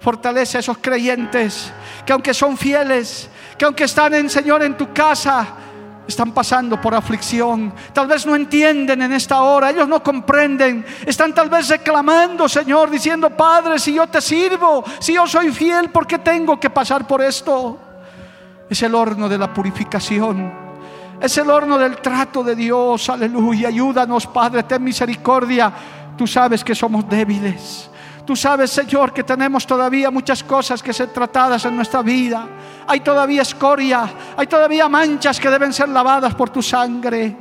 [0.00, 1.72] Fortalece a esos creyentes
[2.04, 3.28] que aunque son fieles,
[3.58, 5.46] que aunque están en Señor en tu casa,
[6.06, 7.72] están pasando por aflicción.
[7.92, 10.84] Tal vez no entienden en esta hora, ellos no comprenden.
[11.04, 15.90] Están tal vez reclamando, Señor, diciendo, Padre, si yo te sirvo, si yo soy fiel,
[15.90, 17.78] ¿por qué tengo que pasar por esto?
[18.70, 20.66] Es el horno de la purificación.
[21.20, 23.08] Es el horno del trato de Dios.
[23.08, 23.68] Aleluya.
[23.68, 25.72] Ayúdanos, Padre, ten misericordia.
[26.16, 27.90] Tú sabes que somos débiles.
[28.26, 32.48] Tú sabes, Señor, que tenemos todavía muchas cosas que ser tratadas en nuestra vida.
[32.88, 37.36] Hay todavía escoria, hay todavía manchas que deben ser lavadas por tu sangre.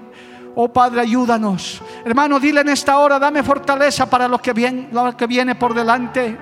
[0.54, 1.82] Oh Padre, ayúdanos.
[2.06, 5.74] Hermano, dile en esta hora, dame fortaleza para lo que viene, lo que viene por
[5.74, 6.38] delante.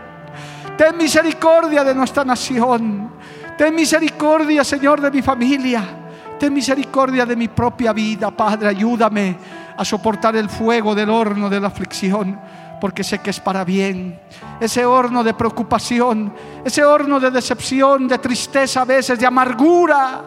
[0.77, 3.13] Ten misericordia de nuestra nación.
[3.57, 5.83] Ten misericordia, Señor, de mi familia.
[6.37, 8.67] Ten misericordia de mi propia vida, Padre.
[8.67, 9.37] Ayúdame
[9.77, 12.37] a soportar el fuego del horno de la aflicción
[12.83, 14.19] porque sé que es para bien.
[14.59, 16.33] Ese horno de preocupación,
[16.65, 20.21] ese horno de decepción, de tristeza a veces, de amargura.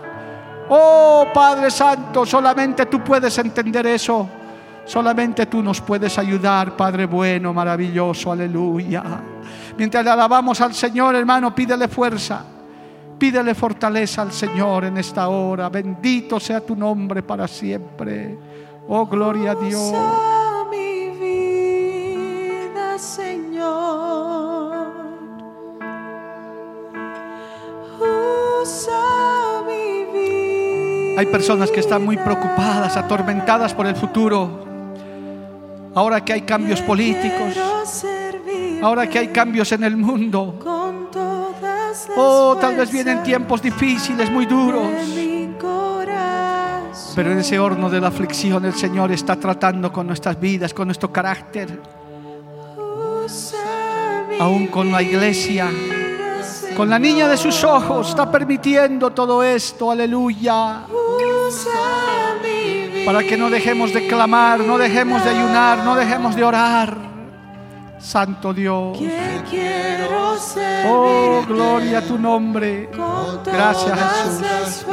[0.71, 4.27] Oh Padre Santo, solamente tú puedes entender eso.
[4.87, 9.03] Solamente tú nos puedes ayudar, Padre bueno, maravilloso, aleluya.
[9.77, 12.43] Mientras le alabamos al Señor, hermano, pídele fuerza.
[13.19, 15.69] Pídele fortaleza al Señor en esta hora.
[15.69, 18.39] Bendito sea tu nombre para siempre.
[18.89, 20.36] Oh, gloria a Dios.
[31.17, 34.65] Hay personas que están muy preocupadas, atormentadas por el futuro.
[35.95, 37.57] Ahora que hay cambios políticos,
[38.83, 40.59] ahora que hay cambios en el mundo.
[42.17, 44.91] Oh, tal vez vienen tiempos difíciles, muy duros.
[47.15, 50.89] Pero en ese horno de la aflicción el Señor está tratando con nuestras vidas, con
[50.89, 51.81] nuestro carácter,
[54.39, 55.71] aún con la iglesia,
[56.77, 58.11] con la niña de sus ojos.
[58.11, 60.83] Está permitiendo todo esto, aleluya.
[63.05, 66.97] Para que no dejemos de clamar, no dejemos de ayunar, no dejemos de orar.
[67.99, 68.99] Santo Dios.
[70.87, 72.91] Oh, gloria a tu nombre.
[73.45, 74.87] Gracias, Jesús.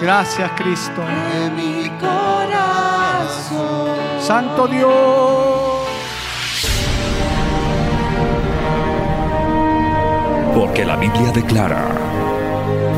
[0.00, 1.02] Gracias, Cristo.
[1.02, 3.10] de mi corazón.
[4.20, 5.70] Santo Dios.
[10.54, 11.88] Porque la Biblia declara,